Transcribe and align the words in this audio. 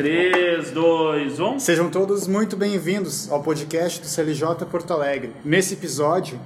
3, 0.00 0.70
2, 0.70 1.40
1. 1.40 1.58
Sejam 1.58 1.90
todos 1.90 2.26
muito 2.26 2.56
bem-vindos 2.56 3.30
ao 3.30 3.42
podcast 3.42 4.00
do 4.00 4.06
CLJ 4.06 4.64
Porto 4.70 4.94
Alegre. 4.94 5.30
Nesse 5.44 5.74
episódio, 5.74 6.40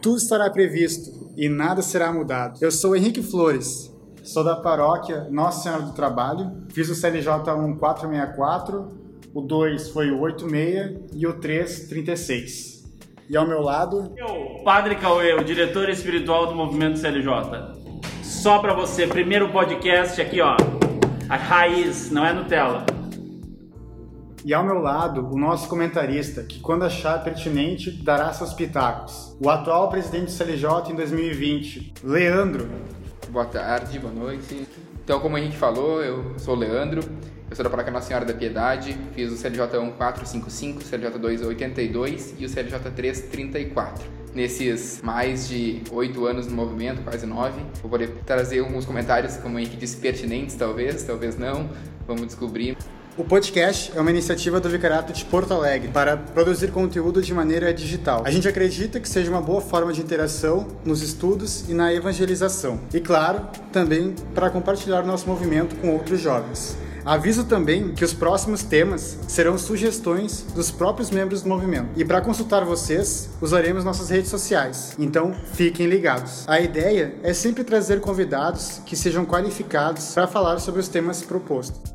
tudo 0.00 0.18
estará 0.18 0.48
previsto 0.48 1.10
e 1.36 1.48
nada 1.48 1.82
será 1.82 2.12
mudado. 2.12 2.60
Eu 2.60 2.70
sou 2.70 2.94
Henrique 2.94 3.20
Flores, 3.20 3.92
sou 4.22 4.44
da 4.44 4.54
paróquia 4.54 5.26
Nossa 5.32 5.64
Senhora 5.64 5.82
do 5.82 5.92
Trabalho, 5.94 6.52
fiz 6.72 6.88
o 6.90 6.94
CLJ 6.94 7.26
1464, 7.32 8.88
o 9.34 9.40
2 9.40 9.88
foi 9.88 10.12
o 10.12 10.20
86 10.20 11.10
e 11.12 11.26
o 11.26 11.32
3, 11.40 11.88
36. 11.88 12.84
E 13.28 13.36
ao 13.36 13.48
meu 13.48 13.62
lado, 13.62 14.14
Eu, 14.16 14.62
Padre 14.62 14.94
Cauê, 14.94 15.34
o 15.34 15.42
diretor 15.42 15.88
espiritual 15.88 16.46
do 16.46 16.54
Movimento 16.54 17.00
CLJ. 17.00 17.32
Só 18.22 18.60
pra 18.60 18.72
você, 18.72 19.08
primeiro 19.08 19.48
podcast 19.48 20.20
aqui, 20.20 20.40
ó. 20.40 20.54
A 21.28 21.36
raiz, 21.36 22.10
não 22.10 22.24
é 22.26 22.32
Nutella. 22.32 22.91
E 24.44 24.52
ao 24.52 24.64
meu 24.64 24.78
lado, 24.78 25.28
o 25.32 25.38
nosso 25.38 25.68
comentarista, 25.68 26.42
que 26.42 26.58
quando 26.58 26.84
achar 26.84 27.22
pertinente, 27.22 27.92
dará 27.92 28.32
seus 28.32 28.52
pitacos. 28.52 29.36
O 29.40 29.48
atual 29.48 29.88
presidente 29.88 30.26
do 30.26 30.30
CLJ 30.32 30.90
em 30.90 30.96
2020, 30.96 31.94
Leandro. 32.02 32.68
Boa 33.30 33.44
tarde, 33.44 34.00
boa 34.00 34.12
noite. 34.12 34.66
Então, 35.04 35.20
como 35.20 35.36
a 35.36 35.40
gente 35.40 35.56
falou, 35.56 36.02
eu 36.02 36.38
sou 36.38 36.56
o 36.56 36.58
Leandro, 36.58 37.02
eu 37.48 37.54
sou 37.54 37.62
da 37.62 37.70
Paróquia 37.70 37.92
Nossa 37.92 38.08
Senhora 38.08 38.24
da 38.24 38.34
Piedade, 38.34 38.96
fiz 39.14 39.30
o 39.30 39.36
CLJ 39.36 39.78
1455, 39.78 40.82
CLJ 40.82 41.18
282 41.18 42.34
e 42.38 42.44
o 42.44 42.48
CLJ 42.48 42.78
334. 42.96 44.04
Nesses 44.34 45.00
mais 45.02 45.48
de 45.48 45.82
oito 45.92 46.26
anos 46.26 46.48
no 46.48 46.56
movimento, 46.56 47.02
quase 47.02 47.26
nove, 47.26 47.60
vou 47.80 47.90
poder 47.90 48.08
trazer 48.26 48.58
alguns 48.58 48.84
comentários, 48.84 49.36
como 49.36 49.58
a 49.58 49.60
gente 49.60 49.76
disse, 49.76 49.98
pertinentes, 49.98 50.56
talvez, 50.56 51.04
talvez 51.04 51.38
não, 51.38 51.68
vamos 52.06 52.26
descobrir. 52.26 52.76
O 53.14 53.22
podcast 53.22 53.92
é 53.94 54.00
uma 54.00 54.08
iniciativa 54.08 54.58
do 54.58 54.70
Vicariato 54.70 55.12
de 55.12 55.22
Porto 55.26 55.52
Alegre 55.52 55.90
para 55.90 56.16
produzir 56.16 56.70
conteúdo 56.70 57.20
de 57.20 57.34
maneira 57.34 57.72
digital. 57.74 58.22
A 58.24 58.30
gente 58.30 58.48
acredita 58.48 58.98
que 58.98 59.06
seja 59.06 59.30
uma 59.30 59.42
boa 59.42 59.60
forma 59.60 59.92
de 59.92 60.00
interação 60.00 60.66
nos 60.82 61.02
estudos 61.02 61.68
e 61.68 61.74
na 61.74 61.92
evangelização. 61.92 62.80
E 62.94 63.00
claro, 63.00 63.46
também 63.70 64.14
para 64.34 64.48
compartilhar 64.48 65.02
nosso 65.02 65.28
movimento 65.28 65.76
com 65.76 65.90
outros 65.90 66.22
jovens. 66.22 66.74
Aviso 67.04 67.44
também 67.44 67.92
que 67.92 68.02
os 68.02 68.14
próximos 68.14 68.62
temas 68.62 69.18
serão 69.28 69.58
sugestões 69.58 70.46
dos 70.54 70.70
próprios 70.70 71.10
membros 71.10 71.42
do 71.42 71.50
movimento. 71.50 71.90
E 71.96 72.06
para 72.06 72.22
consultar 72.22 72.64
vocês, 72.64 73.28
usaremos 73.42 73.84
nossas 73.84 74.08
redes 74.08 74.30
sociais. 74.30 74.94
Então, 74.98 75.34
fiquem 75.52 75.86
ligados. 75.86 76.48
A 76.48 76.60
ideia 76.60 77.14
é 77.22 77.34
sempre 77.34 77.62
trazer 77.62 78.00
convidados 78.00 78.80
que 78.86 78.96
sejam 78.96 79.26
qualificados 79.26 80.14
para 80.14 80.26
falar 80.26 80.60
sobre 80.60 80.80
os 80.80 80.88
temas 80.88 81.20
propostos. 81.20 81.91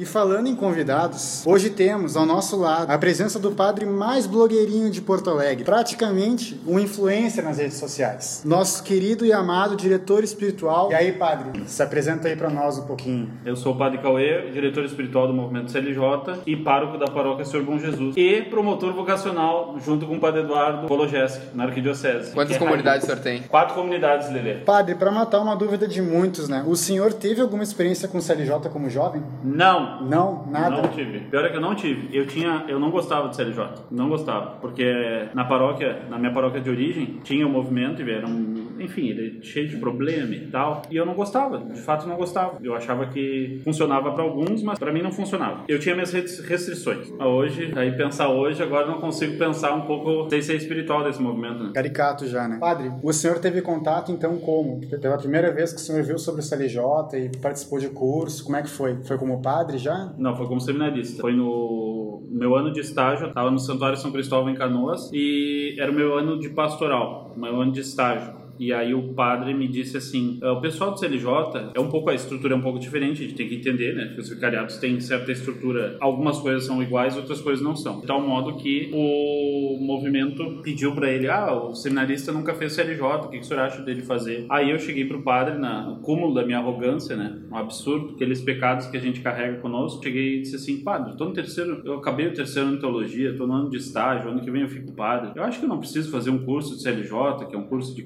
E 0.00 0.06
falando 0.06 0.46
em 0.46 0.56
convidados, 0.56 1.46
hoje 1.46 1.68
temos 1.68 2.16
ao 2.16 2.24
nosso 2.24 2.56
lado 2.56 2.90
a 2.90 2.96
presença 2.96 3.38
do 3.38 3.52
padre 3.52 3.84
mais 3.84 4.26
blogueirinho 4.26 4.90
de 4.90 5.02
Porto 5.02 5.28
Alegre, 5.28 5.62
praticamente 5.62 6.58
um 6.66 6.80
influencer 6.80 7.44
nas 7.44 7.58
redes 7.58 7.76
sociais. 7.76 8.40
Nosso 8.42 8.82
querido 8.82 9.26
e 9.26 9.32
amado 9.34 9.76
diretor 9.76 10.24
espiritual. 10.24 10.90
E 10.90 10.94
aí, 10.94 11.12
padre, 11.12 11.64
se 11.66 11.82
apresenta 11.82 12.28
aí 12.28 12.34
para 12.34 12.48
nós 12.48 12.78
um 12.78 12.86
pouquinho. 12.86 13.30
Eu 13.44 13.54
sou 13.54 13.74
o 13.74 13.76
Padre 13.76 13.98
Cauê, 13.98 14.50
diretor 14.50 14.86
espiritual 14.86 15.26
do 15.26 15.34
Movimento 15.34 15.70
CLJ 15.70 16.44
e 16.46 16.56
pároco 16.56 16.96
da 16.96 17.04
paróquia 17.04 17.44
Senhor 17.44 17.66
Bom 17.66 17.78
Jesus. 17.78 18.16
E 18.16 18.40
promotor 18.40 18.94
vocacional, 18.94 19.76
junto 19.84 20.06
com 20.06 20.16
o 20.16 20.18
Padre 20.18 20.40
Eduardo 20.40 20.88
Kologeski, 20.88 21.54
na 21.54 21.64
Arquidiocese. 21.64 22.32
Quantas 22.32 22.56
é 22.56 22.58
comunidades 22.58 23.02
o 23.02 23.06
senhor 23.06 23.20
tem? 23.20 23.42
Quatro 23.42 23.74
comunidades, 23.74 24.32
Lelê. 24.32 24.54
Padre, 24.60 24.94
para 24.94 25.10
matar 25.10 25.40
uma 25.40 25.54
dúvida 25.54 25.86
de 25.86 26.00
muitos, 26.00 26.48
né? 26.48 26.64
O 26.66 26.74
senhor 26.74 27.12
teve 27.12 27.42
alguma 27.42 27.62
experiência 27.62 28.08
com 28.08 28.18
CLJ 28.18 28.70
como 28.72 28.88
jovem? 28.88 29.22
Não, 29.44 29.89
Não, 30.00 30.46
nada. 30.46 30.82
Não 30.82 30.88
tive. 30.88 31.20
Pior 31.20 31.44
é 31.44 31.48
que 31.48 31.56
eu 31.56 31.60
não 31.60 31.74
tive. 31.74 32.16
Eu 32.16 32.26
tinha, 32.26 32.64
eu 32.68 32.78
não 32.78 32.90
gostava 32.90 33.28
de 33.28 33.36
CLJ. 33.36 33.64
Não 33.90 34.08
gostava, 34.08 34.56
porque 34.60 35.28
na 35.34 35.44
paróquia, 35.44 36.02
na 36.08 36.18
minha 36.18 36.32
paróquia 36.32 36.60
de 36.60 36.70
origem, 36.70 37.20
tinha 37.24 37.46
o 37.46 37.50
movimento 37.50 38.02
e 38.02 38.10
era 38.10 38.26
um, 38.26 38.49
enfim, 38.80 39.08
ele 39.08 39.38
é 39.40 39.42
cheio 39.42 39.68
de 39.68 39.76
problema 39.76 40.34
e 40.34 40.46
tal. 40.48 40.82
E 40.90 40.96
eu 40.96 41.06
não 41.06 41.14
gostava, 41.14 41.58
de 41.58 41.80
fato 41.80 42.08
não 42.08 42.16
gostava. 42.16 42.58
Eu 42.62 42.74
achava 42.74 43.06
que 43.06 43.60
funcionava 43.64 44.12
para 44.12 44.22
alguns, 44.22 44.62
mas 44.62 44.78
para 44.78 44.92
mim 44.92 45.02
não 45.02 45.12
funcionava. 45.12 45.64
Eu 45.68 45.78
tinha 45.78 45.94
minhas 45.94 46.12
res- 46.12 46.40
restrições. 46.40 47.10
Hoje, 47.20 47.72
aí 47.76 47.92
pensar 47.92 48.28
hoje, 48.28 48.62
agora 48.62 48.86
não 48.86 49.00
consigo 49.00 49.36
pensar 49.38 49.74
um 49.74 49.82
pouco 49.82 50.28
sem 50.30 50.42
ser 50.42 50.56
espiritual 50.56 51.04
desse 51.04 51.20
movimento, 51.20 51.62
né? 51.64 51.70
Caricato 51.74 52.26
já, 52.26 52.48
né? 52.48 52.58
Padre, 52.58 52.90
o 53.02 53.12
senhor 53.12 53.38
teve 53.38 53.62
contato 53.62 54.10
então 54.12 54.38
como? 54.38 54.80
Pela 55.00 55.18
primeira 55.18 55.52
vez 55.52 55.72
que 55.72 55.78
o 55.78 55.82
senhor 55.82 56.02
viu 56.02 56.18
sobre 56.18 56.40
o 56.40 56.44
CLJ 56.44 56.80
e 57.14 57.38
participou 57.38 57.78
de 57.78 57.88
curso, 57.88 58.44
como 58.44 58.56
é 58.56 58.62
que 58.62 58.70
foi? 58.70 58.96
Foi 59.04 59.16
como 59.18 59.40
padre 59.42 59.78
já? 59.78 60.12
Não, 60.18 60.34
foi 60.36 60.46
como 60.46 60.60
seminarista. 60.60 61.20
Foi 61.20 61.32
no 61.34 62.22
meu 62.30 62.54
ano 62.56 62.72
de 62.72 62.80
estágio, 62.80 63.24
eu 63.24 63.28
estava 63.28 63.50
no 63.50 63.58
Santuário 63.58 63.96
São 63.98 64.12
Cristóvão 64.12 64.50
em 64.50 64.54
Canoas 64.54 65.10
e 65.12 65.76
era 65.78 65.90
o 65.90 65.94
meu 65.94 66.16
ano 66.16 66.38
de 66.38 66.48
pastoral, 66.50 67.32
meu 67.36 67.60
ano 67.60 67.72
de 67.72 67.80
estágio. 67.80 68.39
E 68.60 68.74
aí 68.74 68.92
o 68.92 69.14
padre 69.14 69.54
me 69.54 69.66
disse 69.66 69.96
assim, 69.96 70.38
"Ah, 70.42 70.52
o 70.52 70.60
pessoal 70.60 70.90
do 70.90 70.98
CLJ 70.98 71.70
é 71.74 71.80
um 71.80 71.88
pouco, 71.88 72.10
a 72.10 72.14
estrutura 72.14 72.52
é 72.52 72.56
um 72.56 72.60
pouco 72.60 72.78
diferente, 72.78 73.22
a 73.22 73.26
gente 73.26 73.34
tem 73.34 73.48
que 73.48 73.54
entender, 73.54 73.94
né? 73.94 74.04
Porque 74.04 74.20
os 74.20 74.28
vicariatos 74.28 74.76
têm 74.76 75.00
certa 75.00 75.32
estrutura, 75.32 75.96
algumas 75.98 76.38
coisas 76.38 76.66
são 76.66 76.82
iguais, 76.82 77.16
outras 77.16 77.40
coisas 77.40 77.64
não 77.64 77.74
são. 77.74 78.00
De 78.00 78.06
tal 78.06 78.20
modo 78.20 78.56
que 78.56 78.90
o 78.92 79.78
movimento 79.80 80.60
pediu 80.62 80.94
para 80.94 81.10
ele, 81.10 81.26
ah, 81.26 81.54
o 81.54 81.74
seminarista 81.74 82.32
nunca 82.32 82.52
fez 82.52 82.74
CLJ, 82.74 83.02
o 83.02 83.28
que, 83.28 83.38
que 83.38 83.44
o 83.44 83.44
senhor 83.44 83.62
acha 83.62 83.80
dele 83.80 84.02
fazer? 84.02 84.44
Aí 84.50 84.70
eu 84.70 84.78
cheguei 84.78 85.06
pro 85.06 85.22
padre, 85.22 85.56
na, 85.58 85.86
no 85.86 85.96
cúmulo 86.00 86.34
da 86.34 86.44
minha 86.44 86.58
arrogância, 86.58 87.16
né? 87.16 87.38
Um 87.50 87.56
absurdo, 87.56 88.12
aqueles 88.14 88.42
pecados 88.42 88.88
que 88.88 88.96
a 88.98 89.00
gente 89.00 89.22
carrega 89.22 89.56
conosco, 89.58 90.04
cheguei 90.04 90.36
e 90.36 90.40
disse 90.42 90.56
assim, 90.56 90.82
padre, 90.82 91.16
tô 91.16 91.24
no 91.24 91.32
terceiro, 91.32 91.80
eu 91.82 91.94
acabei 91.94 92.26
o 92.26 92.34
terceiro 92.34 92.72
de 92.72 92.76
teologia, 92.78 93.34
tô 93.34 93.46
no 93.46 93.54
ano 93.54 93.70
de 93.70 93.78
estágio, 93.78 94.30
ano 94.30 94.42
que 94.42 94.50
vem 94.50 94.60
eu 94.60 94.68
fico 94.68 94.92
padre. 94.92 95.30
Eu 95.34 95.44
acho 95.44 95.58
que 95.58 95.64
eu 95.64 95.68
não 95.68 95.78
preciso 95.78 96.10
fazer 96.10 96.28
um 96.28 96.44
curso 96.44 96.76
de 96.76 96.82
CLJ, 96.82 97.46
que 97.48 97.54
é 97.54 97.58
um 97.58 97.64
curso 97.64 97.94
de 97.94 98.02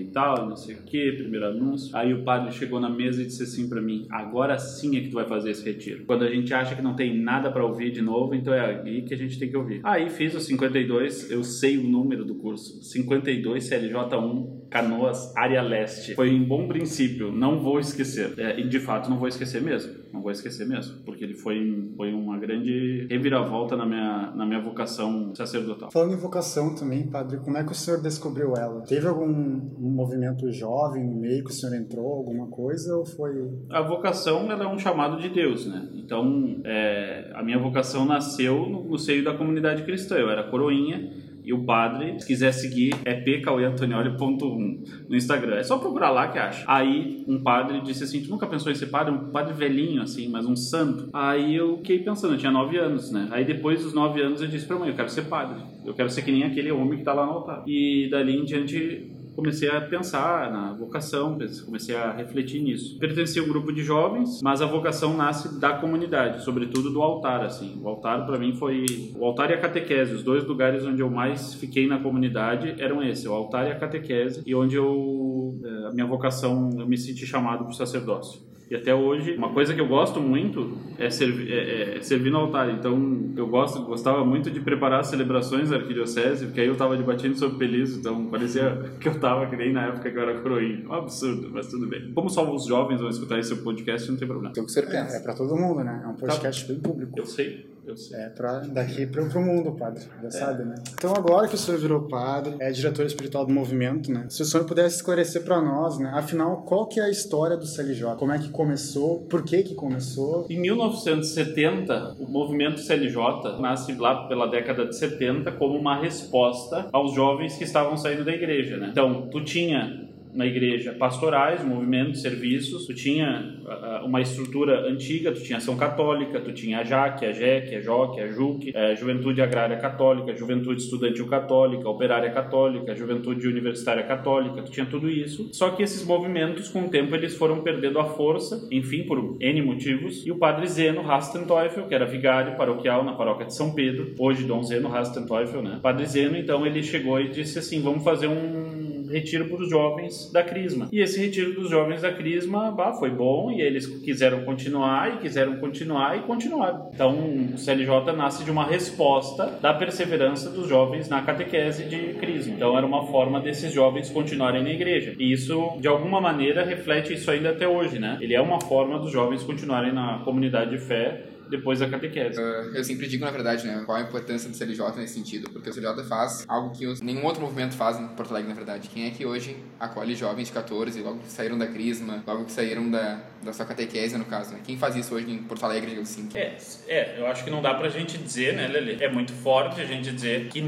e 0.00 0.04
tal, 0.06 0.48
não 0.48 0.56
sei 0.56 0.76
o 0.76 0.82
que, 0.82 1.12
primeiro 1.12 1.46
anúncio. 1.46 1.94
Aí 1.96 2.12
o 2.12 2.22
padre 2.24 2.52
chegou 2.52 2.80
na 2.80 2.88
mesa 2.88 3.22
e 3.22 3.26
disse 3.26 3.42
assim 3.42 3.68
para 3.68 3.80
mim, 3.80 4.06
agora 4.10 4.58
sim 4.58 4.96
é 4.96 5.00
que 5.00 5.08
tu 5.08 5.14
vai 5.14 5.26
fazer 5.26 5.50
esse 5.50 5.64
retiro. 5.64 6.04
Quando 6.06 6.24
a 6.24 6.30
gente 6.30 6.52
acha 6.52 6.74
que 6.74 6.82
não 6.82 6.94
tem 6.94 7.18
nada 7.18 7.50
para 7.50 7.64
ouvir 7.64 7.90
de 7.90 8.02
novo, 8.02 8.34
então 8.34 8.52
é 8.52 8.82
aí 8.82 9.02
que 9.02 9.14
a 9.14 9.16
gente 9.16 9.38
tem 9.38 9.48
que 9.48 9.56
ouvir. 9.56 9.80
Aí 9.84 10.08
fiz 10.08 10.34
o 10.34 10.40
52, 10.40 11.30
eu 11.30 11.42
sei 11.42 11.78
o 11.78 11.82
número 11.82 12.24
do 12.24 12.34
curso, 12.34 12.82
52 12.82 13.68
CLJ1 13.68 14.63
Canoas, 14.74 15.32
área 15.36 15.62
leste. 15.62 16.16
Foi 16.16 16.34
um 16.34 16.44
bom 16.44 16.66
princípio, 16.66 17.30
não 17.30 17.60
vou 17.60 17.78
esquecer. 17.78 18.34
É, 18.36 18.58
e 18.58 18.68
de 18.68 18.80
fato 18.80 19.08
não 19.08 19.16
vou 19.16 19.28
esquecer 19.28 19.62
mesmo, 19.62 19.92
não 20.12 20.20
vou 20.20 20.32
esquecer 20.32 20.66
mesmo, 20.66 20.96
porque 21.04 21.22
ele 21.22 21.34
foi, 21.34 21.92
foi 21.96 22.12
uma 22.12 22.36
grande 22.40 23.06
reviravolta 23.08 23.76
na 23.76 23.86
minha, 23.86 24.32
na 24.34 24.44
minha 24.44 24.60
vocação 24.60 25.32
sacerdotal. 25.32 25.92
Falando 25.92 26.14
em 26.14 26.16
vocação 26.16 26.74
também, 26.74 27.06
padre, 27.06 27.38
como 27.38 27.56
é 27.56 27.62
que 27.62 27.70
o 27.70 27.74
senhor 27.74 28.02
descobriu 28.02 28.56
ela? 28.56 28.80
Teve 28.80 29.06
algum 29.06 29.24
um 29.24 29.90
movimento 29.94 30.50
jovem 30.50 31.04
no 31.04 31.20
meio 31.20 31.44
que 31.44 31.50
o 31.50 31.54
senhor 31.54 31.76
entrou, 31.76 32.12
alguma 32.12 32.48
coisa, 32.48 32.96
ou 32.96 33.06
foi... 33.06 33.30
A 33.70 33.80
vocação 33.80 34.50
ela 34.50 34.64
é 34.64 34.66
um 34.66 34.78
chamado 34.78 35.22
de 35.22 35.28
Deus, 35.28 35.66
né? 35.66 35.88
Então, 35.94 36.60
é, 36.64 37.30
a 37.32 37.44
minha 37.44 37.60
vocação 37.60 38.04
nasceu 38.04 38.68
no, 38.68 38.82
no 38.82 38.98
seio 38.98 39.22
da 39.22 39.34
comunidade 39.34 39.84
cristã. 39.84 40.16
Eu 40.16 40.30
era 40.30 40.42
coroinha 40.42 41.12
e 41.44 41.52
o 41.52 41.64
padre, 41.64 42.18
se 42.18 42.26
quiser 42.26 42.52
seguir, 42.52 42.94
é 43.04 43.14
pcaueantonioli.1 43.14 45.06
no 45.08 45.14
Instagram. 45.14 45.56
É 45.56 45.62
só 45.62 45.76
procurar 45.76 46.10
lá 46.10 46.28
que 46.28 46.38
acha. 46.38 46.64
Aí 46.66 47.22
um 47.28 47.42
padre 47.42 47.82
disse 47.82 48.04
assim: 48.04 48.22
Tu 48.22 48.30
nunca 48.30 48.46
pensou 48.46 48.72
em 48.72 48.74
ser 48.74 48.86
padre? 48.86 49.12
Um 49.12 49.30
padre 49.30 49.52
velhinho, 49.52 50.00
assim, 50.00 50.26
mas 50.28 50.46
um 50.46 50.56
santo. 50.56 51.10
Aí 51.12 51.54
eu 51.54 51.76
fiquei 51.78 51.98
pensando, 51.98 52.34
eu 52.34 52.38
tinha 52.38 52.50
nove 52.50 52.78
anos, 52.78 53.12
né? 53.12 53.28
Aí 53.30 53.44
depois 53.44 53.82
dos 53.82 53.92
nove 53.92 54.22
anos 54.22 54.40
eu 54.40 54.48
disse 54.48 54.64
pra 54.64 54.78
mãe: 54.78 54.88
Eu 54.88 54.96
quero 54.96 55.10
ser 55.10 55.22
padre. 55.22 55.62
Eu 55.84 55.92
quero 55.92 56.08
ser 56.08 56.22
que 56.22 56.32
nem 56.32 56.44
aquele 56.44 56.72
homem 56.72 56.98
que 56.98 57.04
tá 57.04 57.12
lá 57.12 57.26
no 57.26 57.32
altar. 57.32 57.62
E 57.66 58.08
dali 58.10 58.36
em 58.36 58.44
diante 58.44 59.13
comecei 59.34 59.68
a 59.68 59.80
pensar 59.80 60.50
na 60.50 60.72
vocação, 60.72 61.36
comecei 61.64 61.96
a 61.96 62.12
refletir 62.12 62.62
nisso. 62.62 62.98
Pertencia 62.98 63.42
a 63.42 63.44
um 63.44 63.48
grupo 63.48 63.72
de 63.72 63.82
jovens, 63.82 64.40
mas 64.42 64.62
a 64.62 64.66
vocação 64.66 65.16
nasce 65.16 65.58
da 65.58 65.74
comunidade, 65.74 66.44
sobretudo 66.44 66.90
do 66.90 67.02
altar, 67.02 67.44
assim. 67.44 67.80
O 67.82 67.88
altar 67.88 68.24
para 68.26 68.38
mim 68.38 68.54
foi 68.54 69.12
o 69.16 69.24
altar 69.24 69.50
e 69.50 69.54
a 69.54 69.58
catequese, 69.58 70.14
os 70.14 70.22
dois 70.22 70.44
lugares 70.44 70.84
onde 70.84 71.02
eu 71.02 71.10
mais 71.10 71.54
fiquei 71.54 71.86
na 71.86 71.98
comunidade 71.98 72.74
eram 72.78 73.02
esse, 73.02 73.28
o 73.28 73.32
altar 73.32 73.66
e 73.66 73.72
a 73.72 73.76
catequese, 73.76 74.42
e 74.46 74.54
onde 74.54 74.76
eu 74.76 75.58
eh, 75.64 75.88
a 75.88 75.92
minha 75.92 76.06
vocação, 76.06 76.70
eu 76.78 76.86
me 76.86 76.96
senti 76.96 77.26
chamado 77.26 77.64
para 77.64 77.72
o 77.72 77.74
sacerdócio. 77.74 78.40
E 78.70 78.74
até 78.74 78.94
hoje, 78.94 79.36
uma 79.36 79.52
coisa 79.52 79.74
que 79.74 79.80
eu 79.80 79.86
gosto 79.86 80.20
muito 80.20 80.78
é 80.98 81.10
servir, 81.10 81.52
é, 81.52 81.98
é 81.98 82.00
servir 82.00 82.30
no 82.30 82.38
altar. 82.38 82.70
Então, 82.70 83.32
eu 83.36 83.46
gosto, 83.46 83.82
gostava 83.82 84.24
muito 84.24 84.50
de 84.50 84.60
preparar 84.60 85.00
as 85.00 85.08
celebrações 85.08 85.70
da 85.70 85.76
arquidiocese, 85.76 86.46
porque 86.46 86.60
aí 86.60 86.66
eu 86.66 86.76
tava 86.76 86.96
debatendo 86.96 87.36
sobre 87.36 87.58
pelis, 87.58 87.96
então 87.96 88.26
parecia 88.26 88.90
que 88.98 89.08
eu 89.08 89.20
tava 89.20 89.46
que 89.46 89.56
nem 89.56 89.72
na 89.72 89.86
época 89.86 90.10
que 90.10 90.16
eu 90.16 90.22
era 90.22 90.40
coroinha. 90.40 90.88
Um 90.88 90.94
absurdo, 90.94 91.50
mas 91.52 91.66
tudo 91.68 91.86
bem. 91.86 92.12
Como 92.14 92.30
só 92.30 92.50
os 92.50 92.66
jovens 92.66 93.00
vão 93.00 93.10
escutar 93.10 93.38
esse 93.38 93.54
podcast, 93.56 94.10
não 94.10 94.16
tem 94.16 94.26
problema. 94.26 94.50
Então, 94.50 94.62
o 94.62 94.66
que 94.66 94.72
o 94.72 94.74
senhor 94.74 94.90
É, 94.90 95.16
é 95.16 95.20
pra 95.20 95.34
todo 95.34 95.54
mundo, 95.56 95.84
né? 95.84 96.02
É 96.02 96.08
um 96.08 96.14
podcast 96.14 96.66
bem 96.66 96.80
público. 96.80 97.12
Eu 97.18 97.26
sei. 97.26 97.73
Eu 97.86 97.96
sei. 97.96 98.18
É, 98.18 98.28
pra, 98.28 98.60
daqui 98.60 99.06
para 99.06 99.22
o 99.22 99.42
mundo, 99.42 99.72
padre, 99.72 100.02
já 100.22 100.30
sabe, 100.30 100.64
né? 100.64 100.74
Então 100.94 101.12
agora 101.14 101.46
que 101.48 101.54
o 101.54 101.58
senhor 101.58 101.78
virou 101.78 102.02
padre, 102.08 102.56
é 102.58 102.70
diretor 102.70 103.04
espiritual 103.04 103.44
do 103.44 103.52
movimento, 103.52 104.10
né? 104.10 104.26
Se 104.30 104.42
o 104.42 104.44
senhor 104.44 104.64
pudesse 104.64 104.96
esclarecer 104.96 105.42
para 105.42 105.60
nós, 105.60 105.98
né? 105.98 106.10
Afinal, 106.14 106.62
qual 106.62 106.86
que 106.86 106.98
é 106.98 107.04
a 107.04 107.10
história 107.10 107.56
do 107.56 107.66
CLJ? 107.66 108.16
Como 108.16 108.32
é 108.32 108.38
que 108.38 108.48
começou? 108.48 109.20
Por 109.22 109.42
que 109.42 109.62
que 109.62 109.74
começou? 109.74 110.46
Em 110.48 110.60
1970, 110.60 112.16
o 112.18 112.26
movimento 112.26 112.80
CLJ 112.80 113.60
nasce 113.60 113.92
lá 113.94 114.26
pela 114.28 114.46
década 114.46 114.86
de 114.86 114.96
70 114.96 115.52
como 115.52 115.78
uma 115.78 116.00
resposta 116.00 116.88
aos 116.92 117.12
jovens 117.14 117.56
que 117.56 117.64
estavam 117.64 117.96
saindo 117.96 118.24
da 118.24 118.32
igreja, 118.32 118.76
né? 118.76 118.88
Então, 118.90 119.28
tu 119.28 119.44
tinha 119.44 120.08
na 120.34 120.44
igreja 120.44 120.92
pastorais, 120.92 121.64
movimentos, 121.64 122.20
serviços. 122.20 122.86
Tu 122.86 122.94
tinha 122.94 123.56
uh, 123.64 124.04
uma 124.04 124.20
estrutura 124.20 124.88
antiga, 124.88 125.32
tu 125.32 125.42
tinha 125.42 125.58
ação 125.58 125.76
católica, 125.76 126.40
tu 126.40 126.52
tinha 126.52 126.80
a 126.80 126.84
JAC, 126.84 127.24
a 127.24 127.32
JEC, 127.32 127.76
a 127.76 127.80
JOC, 127.80 128.20
a 128.20 128.26
JUC, 128.28 128.76
a 128.76 128.94
Juventude 128.94 129.40
Agrária 129.40 129.76
Católica, 129.76 130.36
Juventude 130.36 130.82
Estudantil 130.82 131.28
Católica, 131.28 131.88
Operária 131.88 132.30
Católica, 132.30 132.94
Juventude 132.94 133.46
Universitária 133.46 134.02
Católica, 134.02 134.62
tu 134.62 134.70
tinha 134.70 134.86
tudo 134.86 135.08
isso. 135.08 135.48
Só 135.52 135.70
que 135.70 135.82
esses 135.82 136.04
movimentos, 136.04 136.68
com 136.68 136.82
o 136.82 136.88
tempo, 136.88 137.14
eles 137.14 137.36
foram 137.36 137.62
perdendo 137.62 137.98
a 138.00 138.04
força, 138.04 138.68
enfim, 138.70 139.04
por 139.04 139.36
N 139.40 139.62
motivos. 139.62 140.26
E 140.26 140.32
o 140.32 140.36
padre 140.36 140.66
Zeno 140.66 141.02
Rastenteufel, 141.02 141.86
que 141.86 141.94
era 141.94 142.04
vigário 142.04 142.56
paroquial 142.56 143.04
na 143.04 143.12
paróquia 143.12 143.46
de 143.46 143.54
São 143.54 143.72
Pedro, 143.72 144.14
hoje 144.18 144.44
Dom 144.44 144.62
Zeno 144.62 144.88
Rastenteufel, 144.88 145.62
né? 145.62 145.78
Padre 145.80 146.06
Zeno, 146.06 146.36
então, 146.36 146.66
ele 146.66 146.82
chegou 146.82 147.20
e 147.20 147.28
disse 147.28 147.58
assim, 147.58 147.80
vamos 147.80 148.02
fazer 148.02 148.26
um 148.26 148.83
retiro 149.14 149.46
para 149.46 149.62
os 149.62 149.70
jovens 149.70 150.30
da 150.32 150.42
Crisma. 150.42 150.88
E 150.92 151.00
esse 151.00 151.20
retiro 151.20 151.54
dos 151.54 151.70
jovens 151.70 152.02
da 152.02 152.12
Crisma 152.12 152.70
bah, 152.70 152.92
foi 152.94 153.10
bom 153.10 153.50
e 153.50 153.60
eles 153.60 153.86
quiseram 153.86 154.44
continuar 154.44 155.14
e 155.14 155.18
quiseram 155.18 155.56
continuar 155.56 156.18
e 156.18 156.22
continuar. 156.22 156.90
Então 156.92 157.12
o 157.54 157.56
CLJ 157.56 158.12
nasce 158.16 158.44
de 158.44 158.50
uma 158.50 158.64
resposta 158.64 159.46
da 159.62 159.72
perseverança 159.72 160.50
dos 160.50 160.68
jovens 160.68 161.08
na 161.08 161.22
catequese 161.22 161.84
de 161.84 162.14
Crisma. 162.14 162.54
Então 162.54 162.76
era 162.76 162.86
uma 162.86 163.06
forma 163.06 163.40
desses 163.40 163.72
jovens 163.72 164.10
continuarem 164.10 164.62
na 164.62 164.70
igreja. 164.70 165.14
E 165.18 165.32
isso, 165.32 165.76
de 165.80 165.86
alguma 165.86 166.20
maneira, 166.20 166.64
reflete 166.64 167.12
isso 167.12 167.30
ainda 167.30 167.50
até 167.50 167.68
hoje, 167.68 167.98
né? 167.98 168.18
Ele 168.20 168.34
é 168.34 168.40
uma 168.40 168.60
forma 168.60 168.98
dos 168.98 169.12
jovens 169.12 169.42
continuarem 169.42 169.92
na 169.92 170.18
comunidade 170.24 170.70
de 170.70 170.78
fé 170.78 171.33
depois 171.48 171.80
da 171.80 171.88
catequese. 171.88 172.40
Uh, 172.40 172.74
eu 172.74 172.84
sempre 172.84 173.06
digo, 173.06 173.24
na 173.24 173.30
verdade, 173.30 173.66
né, 173.66 173.82
qual 173.84 173.98
a 173.98 174.00
importância 174.00 174.48
do 174.48 174.56
CLJ 174.56 174.96
nesse 174.96 175.14
sentido, 175.14 175.50
porque 175.50 175.70
o 175.70 175.72
CLJ 175.72 176.04
faz 176.04 176.44
algo 176.48 176.70
que 176.70 176.86
os, 176.86 177.00
nenhum 177.00 177.24
outro 177.24 177.42
movimento 177.42 177.74
faz 177.74 177.98
em 177.98 178.06
Porto 178.08 178.30
Alegre, 178.30 178.48
na 178.48 178.54
verdade. 178.54 178.88
Quem 178.88 179.06
é 179.06 179.10
que 179.10 179.24
hoje 179.24 179.56
acolhe 179.78 180.14
jovens 180.14 180.48
de 180.48 180.52
14, 180.52 181.00
logo 181.02 181.18
que 181.18 181.30
saíram 181.30 181.58
da 181.58 181.66
Crisma, 181.66 182.22
logo 182.26 182.44
que 182.44 182.52
saíram 182.52 182.90
da, 182.90 183.20
da 183.42 183.52
sua 183.52 183.66
catequese, 183.66 184.16
no 184.16 184.24
caso, 184.24 184.52
né? 184.52 184.60
Quem 184.64 184.76
faz 184.76 184.96
isso 184.96 185.14
hoje 185.14 185.30
em 185.30 185.38
Porto 185.38 185.64
Alegre, 185.64 185.90
digamos 185.90 186.10
assim? 186.10 186.28
É, 186.34 186.56
é, 186.88 187.16
eu 187.18 187.26
acho 187.26 187.44
que 187.44 187.50
não 187.50 187.62
dá 187.62 187.74
pra 187.74 187.88
gente 187.88 188.18
dizer, 188.18 188.54
né, 188.54 188.66
Lele? 188.68 189.02
É 189.02 189.10
muito 189.10 189.32
forte 189.32 189.80
a 189.80 189.84
gente 189.84 190.10
dizer 190.10 190.48
que, 190.48 190.62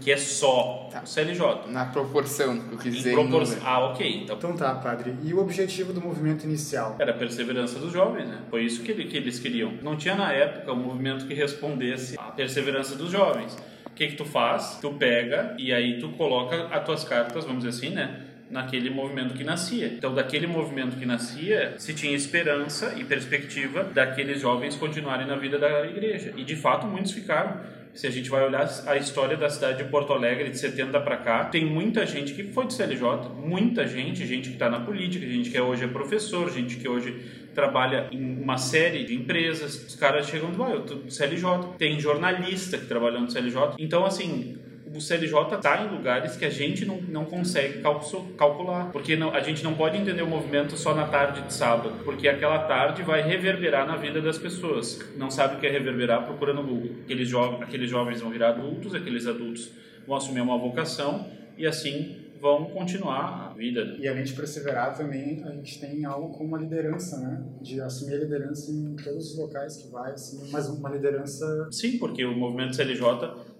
que 0.00 0.12
é 0.12 0.16
só 0.16 0.88
tá. 0.90 1.02
o 1.02 1.06
CLJ. 1.06 1.70
Na 1.70 1.86
proporção, 1.86 2.60
eu 2.70 2.78
quis 2.78 2.94
dizer. 2.94 3.12
Propor... 3.12 3.42
Ah, 3.62 3.86
ok. 3.86 4.22
Então... 4.22 4.36
então 4.36 4.56
tá, 4.56 4.74
padre. 4.74 5.14
E 5.22 5.34
o 5.34 5.40
objetivo 5.40 5.92
do 5.92 6.00
movimento 6.00 6.44
inicial? 6.44 6.96
Era 6.98 7.12
a 7.12 7.14
perseverança 7.14 7.78
dos 7.78 7.92
jovens, 7.92 8.26
né? 8.26 8.42
Foi 8.50 8.64
isso 8.64 8.82
que, 8.82 8.92
que 8.94 9.16
eles 9.16 9.38
queriam. 9.38 9.72
Não 9.82 9.96
tinha 9.96 10.11
na 10.14 10.32
época 10.32 10.72
um 10.72 10.76
movimento 10.76 11.26
que 11.26 11.34
respondesse 11.34 12.16
à 12.18 12.24
perseverança 12.24 12.96
dos 12.96 13.10
jovens. 13.10 13.56
O 13.86 13.90
que 13.90 14.08
que 14.08 14.16
tu 14.16 14.24
faz? 14.24 14.78
Tu 14.80 14.90
pega 14.94 15.54
e 15.58 15.72
aí 15.72 15.98
tu 15.98 16.08
coloca 16.10 16.66
as 16.68 16.84
tuas 16.84 17.04
cartas, 17.04 17.44
vamos 17.44 17.64
dizer 17.64 17.76
assim, 17.76 17.94
né? 17.94 18.26
naquele 18.52 18.90
movimento 18.90 19.34
que 19.34 19.42
nascia. 19.42 19.86
Então, 19.86 20.14
daquele 20.14 20.46
movimento 20.46 20.96
que 20.98 21.06
nascia, 21.06 21.74
se 21.78 21.94
tinha 21.94 22.14
esperança 22.14 22.94
e 22.98 23.02
perspectiva 23.02 23.82
daqueles 23.82 24.40
jovens 24.42 24.76
continuarem 24.76 25.26
na 25.26 25.36
vida 25.36 25.58
da 25.58 25.86
igreja. 25.86 26.34
E 26.36 26.44
de 26.44 26.54
fato, 26.54 26.86
muitos 26.86 27.12
ficaram 27.12 27.58
se 27.94 28.06
a 28.06 28.10
gente 28.10 28.30
vai 28.30 28.42
olhar 28.44 28.68
a 28.86 28.96
história 28.96 29.36
da 29.36 29.50
cidade 29.50 29.82
de 29.82 29.90
Porto 29.90 30.12
Alegre 30.12 30.48
de 30.48 30.58
70 30.58 30.98
para 31.00 31.16
cá, 31.18 31.44
tem 31.44 31.64
muita 31.64 32.06
gente 32.06 32.32
que 32.32 32.44
foi 32.44 32.66
do 32.66 32.72
CLJ, 32.72 33.28
muita 33.36 33.86
gente, 33.86 34.26
gente 34.26 34.48
que 34.48 34.54
está 34.54 34.70
na 34.70 34.80
política, 34.80 35.26
gente 35.26 35.50
que 35.50 35.60
hoje 35.60 35.84
é 35.84 35.88
professor, 35.88 36.50
gente 36.50 36.76
que 36.76 36.88
hoje 36.88 37.20
trabalha 37.54 38.08
em 38.10 38.42
uma 38.42 38.56
série 38.56 39.04
de 39.04 39.14
empresas. 39.14 39.74
Os 39.86 39.94
caras 39.94 40.26
chegam 40.26 40.52
falam, 40.52 40.72
ah, 40.72 40.76
eu 40.76 40.80
do 40.82 41.10
CLJ. 41.10 41.74
Tem 41.76 42.00
jornalista 42.00 42.78
que 42.78 42.86
trabalha 42.86 43.20
no 43.20 43.30
CLJ. 43.30 43.74
Então, 43.78 44.06
assim, 44.06 44.56
o 44.94 45.00
CLJ 45.00 45.56
está 45.56 45.84
em 45.84 45.88
lugares 45.88 46.36
que 46.36 46.44
a 46.44 46.50
gente 46.50 46.84
não, 46.84 47.00
não 47.02 47.24
consegue 47.24 47.82
calcular, 48.36 48.90
porque 48.92 49.16
não, 49.16 49.34
a 49.34 49.40
gente 49.40 49.62
não 49.64 49.74
pode 49.74 49.96
entender 49.96 50.22
o 50.22 50.26
movimento 50.26 50.76
só 50.76 50.94
na 50.94 51.06
tarde 51.06 51.42
de 51.42 51.52
sábado, 51.52 51.92
porque 52.04 52.28
aquela 52.28 52.60
tarde 52.60 53.02
vai 53.02 53.22
reverberar 53.22 53.86
na 53.86 53.96
vida 53.96 54.20
das 54.20 54.38
pessoas. 54.38 55.00
Não 55.16 55.30
sabe 55.30 55.56
o 55.56 55.60
que 55.60 55.66
é 55.66 55.70
reverberar, 55.70 56.24
procura 56.26 56.52
no 56.52 56.62
Google. 56.62 56.96
Aqueles, 57.04 57.28
jo 57.28 57.40
aqueles 57.60 57.90
jovens 57.90 58.20
vão 58.20 58.30
virar 58.30 58.50
adultos, 58.50 58.94
aqueles 58.94 59.26
adultos 59.26 59.70
vão 60.06 60.16
assumir 60.16 60.40
uma 60.40 60.58
vocação 60.58 61.26
e 61.56 61.66
assim 61.66 62.22
vão 62.42 62.64
continuar 62.64 63.50
a 63.50 63.54
vida. 63.54 63.96
E 64.00 64.08
além 64.08 64.24
de 64.24 64.32
perseverar 64.32 64.96
também, 64.96 65.44
a 65.44 65.52
gente 65.52 65.78
tem 65.78 66.04
algo 66.04 66.36
como 66.36 66.48
uma 66.48 66.58
liderança, 66.58 67.16
né? 67.18 67.40
De 67.60 67.80
assumir 67.80 68.14
a 68.14 68.18
liderança 68.18 68.72
em 68.72 68.96
todos 68.96 69.30
os 69.30 69.38
locais 69.38 69.76
que 69.76 69.86
vai, 69.86 70.10
assim, 70.10 70.50
mas 70.50 70.68
uma 70.68 70.90
liderança... 70.90 71.68
Sim, 71.70 71.98
porque 71.98 72.24
o 72.24 72.36
movimento 72.36 72.74
CLJ 72.74 73.04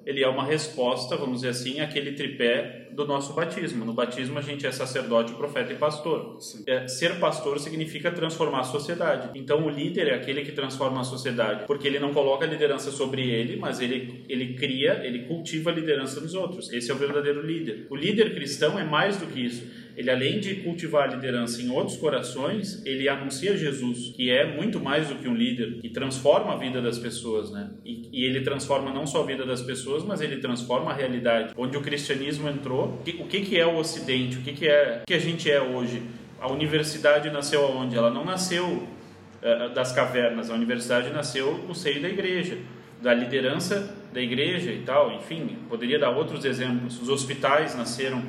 ele 0.05 0.23
é 0.23 0.29
uma 0.29 0.45
resposta, 0.45 1.17
vamos 1.17 1.37
dizer 1.37 1.51
assim, 1.51 1.81
àquele 1.81 2.13
tripé 2.13 2.89
do 2.93 3.07
nosso 3.07 3.33
batismo. 3.33 3.85
No 3.85 3.93
batismo 3.93 4.39
a 4.39 4.43
gente 4.43 4.67
é 4.67 4.73
sacerdote, 4.73 5.33
profeta 5.35 5.73
e 5.73 5.77
pastor. 5.77 6.39
É, 6.67 6.89
ser 6.89 7.19
pastor 7.19 7.59
significa 7.59 8.11
transformar 8.11 8.61
a 8.61 8.65
sociedade. 8.65 9.31
Então 9.39 9.65
o 9.65 9.71
líder 9.71 10.09
é 10.09 10.15
aquele 10.15 10.43
que 10.43 10.53
transforma 10.53 11.01
a 11.01 11.05
sociedade, 11.05 11.65
porque 11.67 11.87
ele 11.87 11.99
não 11.99 12.13
coloca 12.13 12.45
a 12.45 12.49
liderança 12.49 12.91
sobre 12.91 13.29
ele, 13.31 13.57
mas 13.57 13.81
ele, 13.81 14.25
ele 14.29 14.55
cria, 14.55 15.01
ele 15.05 15.21
cultiva 15.21 15.71
a 15.71 15.75
liderança 15.75 16.21
dos 16.21 16.35
outros. 16.35 16.73
Esse 16.73 16.91
é 16.91 16.95
o 16.95 16.99
verdadeiro 16.99 17.41
líder. 17.45 17.87
O 17.89 17.97
líder 17.97 18.35
cristão 18.35 18.79
é 18.79 18.85
mais 18.85 19.17
do 19.17 19.27
que 19.27 19.41
isso 19.41 19.82
ele 19.97 20.11
além 20.11 20.41
de 20.41 20.57
cultivar 20.57 21.09
a 21.09 21.15
liderança 21.15 21.61
em 21.63 21.71
outros 21.71 21.97
corações, 21.97 22.85
ele 22.85 23.09
anuncia 23.09 23.57
Jesus, 23.57 24.13
que 24.15 24.31
é 24.31 24.57
muito 24.57 24.81
mais 24.81 25.09
do 25.09 25.17
que 25.17 25.29
um 25.29 25.35
líder, 25.35 25.81
que 25.81 25.89
transforma 25.89 26.55
a 26.55 26.57
vida 26.57 26.81
das 26.81 26.99
pessoas, 26.99 27.51
né? 27.51 27.71
E, 27.85 28.09
e 28.13 28.25
ele 28.25 28.41
transforma 28.41 28.93
não 28.93 29.07
só 29.07 29.23
a 29.23 29.27
vida 29.27 29.45
das 29.45 29.63
pessoas, 29.63 30.05
mas 30.05 30.21
ele 30.21 30.37
transforma 30.39 30.91
a 30.91 30.95
realidade. 30.95 31.53
Onde 31.57 31.77
o 31.77 31.81
cristianismo 31.83 32.49
entrou, 32.49 32.99
o 33.01 33.03
que, 33.03 33.23
o 33.23 33.27
que, 33.27 33.41
que 33.43 33.59
é 33.59 33.67
o 33.67 33.77
Ocidente? 33.77 34.39
O 34.39 34.43
que, 34.43 34.53
que 34.53 34.69
é 34.69 35.01
o 35.03 35.07
que 35.07 35.15
a 35.15 35.19
gente 35.19 35.51
é 35.51 35.61
hoje? 35.61 36.03
A 36.41 36.51
universidade 36.51 37.31
nasceu 37.31 37.65
aonde? 37.65 37.97
Ela 37.97 38.11
não 38.11 38.25
nasceu 38.25 38.67
uh, 38.67 39.75
das 39.75 39.93
cavernas. 39.93 40.51
A 40.51 40.55
universidade 40.55 41.11
nasceu 41.11 41.59
no 41.67 41.75
seio 41.75 42.01
da 42.03 42.09
igreja, 42.09 42.59
da 43.01 43.15
liderança 43.15 44.03
da 44.13 44.21
igreja 44.21 44.71
e 44.71 44.83
tal. 44.83 45.13
Enfim, 45.13 45.57
poderia 45.69 45.99
dar 45.99 46.11
outros 46.11 46.45
exemplos. 46.45 47.01
Os 47.01 47.09
hospitais 47.09 47.75
nasceram 47.75 48.23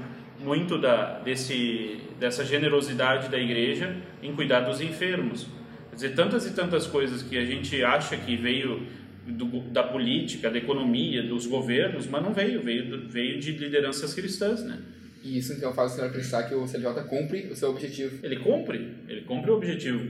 muito 0.44 0.78
da, 0.78 1.20
desse, 1.20 1.98
dessa 2.20 2.44
generosidade 2.44 3.30
da 3.30 3.40
igreja 3.40 3.96
em 4.22 4.36
cuidar 4.36 4.62
dos 4.62 4.82
enfermos. 4.82 5.48
Quer 5.90 5.96
dizer, 5.96 6.16
tantas 6.16 6.46
e 6.46 6.54
tantas 6.54 6.86
coisas 6.86 7.24
que 7.24 7.38
a 7.38 7.46
gente 7.46 7.84
acha 7.84 8.18
que 8.18 8.36
veio 8.36 8.86
do, 9.26 9.62
da 9.62 9.84
política, 9.84 10.50
da 10.50 10.58
economia, 10.58 11.24
dos 11.24 11.48
governos, 11.48 12.08
mas 12.08 12.22
não 12.22 12.34
veio, 12.34 12.62
veio, 12.62 13.08
veio 13.08 13.40
de 13.40 13.52
lideranças 13.54 14.14
cristãs, 14.14 14.64
né? 14.64 14.80
E 15.24 15.38
isso 15.38 15.54
então 15.54 15.74
faz 15.74 15.94
o 15.94 15.96
senhor 15.96 16.08
acreditar 16.08 16.44
que 16.44 16.54
o 16.54 16.68
CLJ 16.68 17.04
cumpre 17.08 17.48
o 17.50 17.56
seu 17.56 17.70
objetivo? 17.70 18.20
Ele 18.22 18.36
cumpre, 18.38 18.96
ele 19.08 19.22
cumpre 19.22 19.52
o 19.52 19.56
objetivo. 19.56 20.06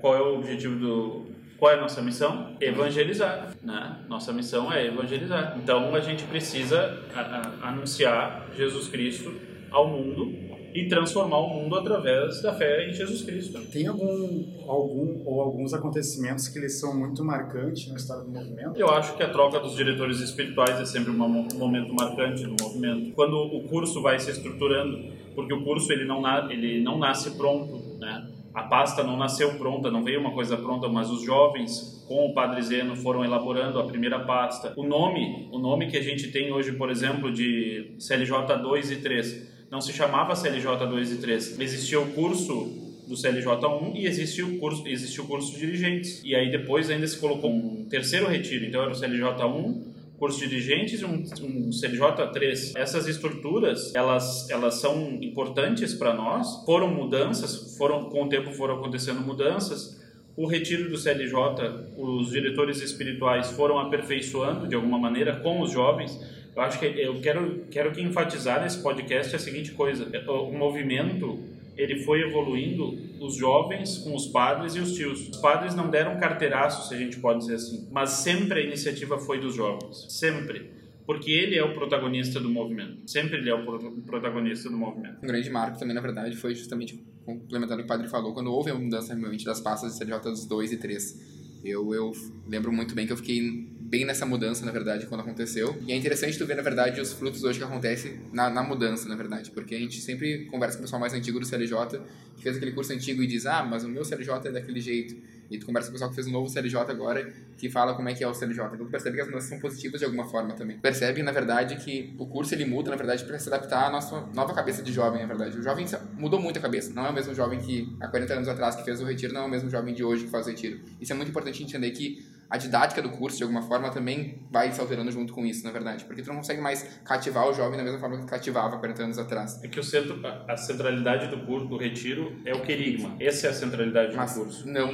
Qual 0.00 0.16
é 0.16 0.20
o 0.20 0.38
objetivo 0.38 0.74
do, 0.74 1.30
qual 1.58 1.72
é 1.72 1.74
a 1.76 1.80
nossa 1.80 2.02
missão? 2.02 2.56
Evangelizar. 2.60 3.54
Né? 3.62 3.96
Nossa 4.08 4.32
missão 4.32 4.72
é 4.72 4.86
evangelizar. 4.86 5.56
Então 5.62 5.94
a 5.94 6.00
gente 6.00 6.24
precisa 6.24 7.02
a, 7.14 7.20
a, 7.20 7.68
anunciar 7.68 8.48
Jesus 8.56 8.88
Cristo 8.88 9.34
ao 9.70 9.88
mundo 9.88 10.32
e 10.76 10.86
transformar 10.88 11.38
o 11.38 11.48
mundo 11.48 11.74
através 11.74 12.42
da 12.42 12.52
fé 12.52 12.86
em 12.88 12.92
Jesus 12.92 13.22
Cristo. 13.22 13.58
Tem 13.72 13.86
algum, 13.86 14.44
algum 14.68 15.22
ou 15.24 15.40
alguns 15.40 15.72
acontecimentos 15.72 16.48
que 16.48 16.58
eles 16.58 16.78
são 16.78 16.94
muito 16.94 17.24
marcantes 17.24 17.88
na 17.88 17.96
história 17.96 18.24
do 18.24 18.30
movimento? 18.30 18.78
Eu 18.78 18.90
acho 18.90 19.16
que 19.16 19.22
a 19.22 19.30
troca 19.30 19.58
dos 19.58 19.74
diretores 19.74 20.20
espirituais 20.20 20.78
é 20.78 20.84
sempre 20.84 21.10
um 21.10 21.16
momento 21.16 21.94
marcante 21.94 22.44
do 22.44 22.62
movimento. 22.62 23.12
Quando 23.14 23.38
o 23.38 23.62
curso 23.68 24.02
vai 24.02 24.18
se 24.18 24.30
estruturando, 24.30 25.12
porque 25.34 25.54
o 25.54 25.64
curso 25.64 25.90
ele 25.92 26.04
não, 26.04 26.22
ele 26.50 26.82
não 26.82 26.98
nasce 26.98 27.30
pronto, 27.38 27.98
né? 27.98 28.30
A 28.52 28.62
pasta 28.62 29.02
não 29.02 29.18
nasceu 29.18 29.54
pronta, 29.58 29.90
não 29.90 30.02
veio 30.02 30.18
uma 30.18 30.32
coisa 30.32 30.56
pronta, 30.56 30.88
mas 30.88 31.10
os 31.10 31.22
jovens 31.22 32.04
com 32.08 32.26
o 32.26 32.34
Padre 32.34 32.62
Zeno 32.62 32.96
foram 32.96 33.22
elaborando 33.22 33.78
a 33.78 33.84
primeira 33.84 34.20
pasta. 34.20 34.72
O 34.76 34.82
nome, 34.82 35.48
o 35.52 35.58
nome 35.58 35.88
que 35.88 35.96
a 35.96 36.02
gente 36.02 36.32
tem 36.32 36.50
hoje, 36.50 36.72
por 36.72 36.90
exemplo, 36.90 37.30
de 37.30 37.94
CLJ 37.98 38.56
2 38.62 38.90
e 38.92 38.96
3, 38.96 39.55
não 39.70 39.80
se 39.80 39.92
chamava 39.92 40.34
CLJ 40.34 40.86
2 40.88 41.12
e 41.12 41.16
3. 41.18 41.60
Existia 41.60 42.00
o 42.00 42.12
curso 42.12 42.86
do 43.06 43.14
CLJ1 43.14 43.94
e 43.94 44.06
existe 44.06 44.42
o 44.42 44.58
curso, 44.58 44.86
existe 44.86 45.20
o 45.20 45.26
curso 45.26 45.52
de 45.52 45.60
dirigentes. 45.60 46.20
E 46.24 46.34
aí 46.34 46.50
depois 46.50 46.90
ainda 46.90 47.06
se 47.06 47.18
colocou 47.18 47.50
um 47.50 47.86
terceiro 47.88 48.26
retiro, 48.26 48.64
então 48.64 48.82
era 48.82 48.90
o 48.90 48.94
CLJ1, 48.94 49.82
curso 50.18 50.40
de 50.40 50.48
dirigentes 50.48 51.00
e 51.00 51.04
um, 51.04 51.22
um 51.42 51.70
CLJ3. 51.70 52.72
Essas 52.76 53.06
estruturas, 53.06 53.94
elas, 53.94 54.50
elas 54.50 54.74
são 54.80 55.18
importantes 55.22 55.94
para 55.94 56.14
nós. 56.14 56.64
Foram 56.64 56.88
mudanças, 56.88 57.76
foram 57.76 58.08
com 58.08 58.24
o 58.24 58.28
tempo 58.28 58.52
foram 58.52 58.76
acontecendo 58.76 59.20
mudanças, 59.20 59.96
o 60.36 60.46
retiro 60.46 60.90
do 60.90 60.98
CLJ, 60.98 61.94
os 61.96 62.30
diretores 62.30 62.82
espirituais 62.82 63.52
foram 63.52 63.78
aperfeiçoando 63.78 64.68
de 64.68 64.74
alguma 64.74 64.98
maneira 64.98 65.36
com 65.36 65.62
os 65.62 65.72
jovens. 65.72 66.20
Eu 66.56 66.62
acho 66.62 66.78
que 66.78 66.86
eu 66.86 67.20
quero, 67.20 67.66
quero 67.70 67.92
que 67.92 68.00
enfatizar 68.00 68.62
nesse 68.62 68.82
podcast 68.82 69.36
a 69.36 69.38
seguinte 69.38 69.72
coisa: 69.72 70.10
o 70.26 70.52
movimento 70.52 71.38
ele 71.76 72.02
foi 72.02 72.22
evoluindo 72.22 72.98
os 73.20 73.36
jovens 73.36 73.98
com 73.98 74.14
os 74.14 74.28
padres 74.28 74.74
e 74.74 74.80
os 74.80 74.94
tios. 74.94 75.28
Os 75.28 75.36
padres 75.36 75.74
não 75.74 75.90
deram 75.90 76.18
carteiraço, 76.18 76.88
se 76.88 76.94
a 76.94 76.96
gente 76.96 77.18
pode 77.18 77.40
dizer 77.40 77.56
assim, 77.56 77.86
mas 77.92 78.10
sempre 78.10 78.60
a 78.60 78.62
iniciativa 78.64 79.18
foi 79.18 79.38
dos 79.38 79.54
jovens, 79.54 80.06
sempre. 80.08 80.74
Porque 81.04 81.30
ele 81.30 81.56
é 81.56 81.62
o 81.62 81.72
protagonista 81.72 82.40
do 82.40 82.48
movimento. 82.48 83.08
Sempre 83.08 83.36
ele 83.36 83.48
é 83.48 83.54
o 83.54 83.64
protagonista 84.02 84.68
do 84.68 84.76
movimento. 84.76 85.18
Um 85.22 85.26
grande 85.26 85.48
marco 85.50 85.78
também, 85.78 85.94
na 85.94 86.00
verdade, 86.00 86.34
foi 86.36 86.54
justamente 86.54 87.00
complementando 87.24 87.74
o 87.74 87.78
que 87.78 87.84
o 87.84 87.86
padre 87.86 88.08
falou, 88.08 88.32
quando 88.32 88.50
houve 88.50 88.70
a 88.70 88.74
mudança 88.74 89.14
realmente 89.14 89.44
das 89.44 89.60
pastas 89.60 89.92
de 89.92 89.98
CLJ 89.98 90.30
dos 90.30 90.46
2 90.46 90.72
e 90.72 90.76
3. 90.78 91.36
Eu, 91.64 91.94
eu 91.94 92.10
lembro 92.48 92.72
muito 92.72 92.94
bem 92.94 93.06
que 93.06 93.12
eu 93.12 93.16
fiquei 93.16 93.68
bem 93.86 94.04
nessa 94.04 94.26
mudança, 94.26 94.66
na 94.66 94.72
verdade, 94.72 95.06
quando 95.06 95.20
aconteceu. 95.20 95.76
E 95.86 95.92
é 95.92 95.96
interessante 95.96 96.36
tu 96.36 96.44
ver, 96.44 96.56
na 96.56 96.62
verdade, 96.62 97.00
os 97.00 97.12
frutos 97.12 97.44
hoje 97.44 97.58
que 97.58 97.64
acontecem 97.64 98.20
na, 98.32 98.50
na 98.50 98.62
mudança, 98.62 99.08
na 99.08 99.14
verdade. 99.14 99.50
Porque 99.50 99.74
a 99.74 99.78
gente 99.78 100.00
sempre 100.00 100.46
conversa 100.46 100.76
com 100.76 100.82
o 100.82 100.84
pessoal 100.84 101.00
mais 101.00 101.14
antigo 101.14 101.38
do 101.38 101.46
CLJ, 101.46 102.00
que 102.36 102.42
fez 102.42 102.56
aquele 102.56 102.72
curso 102.72 102.92
antigo 102.92 103.22
e 103.22 103.26
diz, 103.26 103.46
ah, 103.46 103.64
mas 103.64 103.84
o 103.84 103.88
meu 103.88 104.04
CLJ 104.04 104.48
é 104.48 104.52
daquele 104.52 104.80
jeito. 104.80 105.16
E 105.48 105.58
tu 105.58 105.66
conversa 105.66 105.88
com 105.88 105.92
o 105.92 105.94
pessoal 105.94 106.10
que 106.10 106.16
fez 106.16 106.26
um 106.26 106.32
novo 106.32 106.50
CLJ 106.50 106.76
agora, 106.90 107.32
que 107.56 107.70
fala 107.70 107.94
como 107.94 108.08
é 108.08 108.14
que 108.14 108.24
é 108.24 108.28
o 108.28 108.34
CLJ. 108.34 108.64
Então 108.74 108.86
tu 108.86 108.90
percebe 108.90 109.14
que 109.14 109.22
as 109.22 109.28
mudanças 109.28 109.48
são 109.48 109.60
positivas 109.60 110.00
de 110.00 110.04
alguma 110.04 110.24
forma 110.24 110.54
também. 110.54 110.78
Percebe, 110.78 111.22
na 111.22 111.30
verdade, 111.30 111.76
que 111.76 112.12
o 112.18 112.26
curso 112.26 112.54
ele 112.54 112.64
muda, 112.64 112.90
na 112.90 112.96
verdade, 112.96 113.24
para 113.24 113.38
se 113.38 113.48
adaptar 113.48 113.86
à 113.86 113.90
nossa 113.90 114.26
nova 114.34 114.52
cabeça 114.52 114.82
de 114.82 114.92
jovem, 114.92 115.20
na 115.20 115.26
verdade. 115.26 115.56
O 115.56 115.62
jovem 115.62 115.86
mudou 116.14 116.40
muito 116.40 116.58
a 116.58 116.62
cabeça. 116.62 116.92
Não 116.92 117.06
é 117.06 117.10
o 117.10 117.14
mesmo 117.14 117.32
jovem 117.32 117.60
que 117.60 117.96
há 118.00 118.08
40 118.08 118.34
anos 118.34 118.48
atrás 118.48 118.74
que 118.74 118.84
fez 118.84 119.00
o 119.00 119.04
retiro, 119.04 119.32
não 119.32 119.42
é 119.42 119.44
o 119.44 119.48
mesmo 119.48 119.70
jovem 119.70 119.94
de 119.94 120.02
hoje 120.02 120.24
que 120.24 120.30
faz 120.30 120.46
o 120.46 120.50
retiro. 120.50 120.80
Isso 121.00 121.12
é 121.12 121.16
muito 121.16 121.28
importante 121.28 121.62
entender 121.62 121.90
que 121.92 122.26
a 122.48 122.56
didática 122.56 123.02
do 123.02 123.10
curso, 123.10 123.36
de 123.36 123.42
alguma 123.42 123.62
forma, 123.62 123.90
também 123.90 124.38
vai 124.50 124.70
se 124.72 124.80
alterando 124.80 125.10
junto 125.10 125.32
com 125.32 125.44
isso, 125.44 125.64
na 125.64 125.70
verdade. 125.72 126.04
Porque 126.04 126.22
tu 126.22 126.28
não 126.28 126.36
consegue 126.36 126.60
mais 126.60 126.82
cativar 127.04 127.48
o 127.48 127.52
jovem 127.52 127.76
da 127.76 127.82
mesma 127.84 127.98
forma 127.98 128.18
que 128.18 128.26
cativava 128.26 128.78
40 128.78 129.02
anos 129.02 129.18
atrás. 129.18 129.62
É 129.64 129.68
que 129.68 129.80
o 129.80 129.82
centro, 129.82 130.20
a 130.48 130.56
centralidade 130.56 131.28
do 131.28 131.44
curso, 131.44 131.66
do 131.66 131.76
retiro, 131.76 132.36
é 132.44 132.54
o 132.54 132.62
querigma. 132.62 133.14
Essa 133.20 133.48
é 133.48 133.50
a 133.50 133.52
centralidade 133.52 134.14
Mas 134.16 134.34
do 134.34 134.44
curso. 134.44 134.68
Não, 134.68 134.88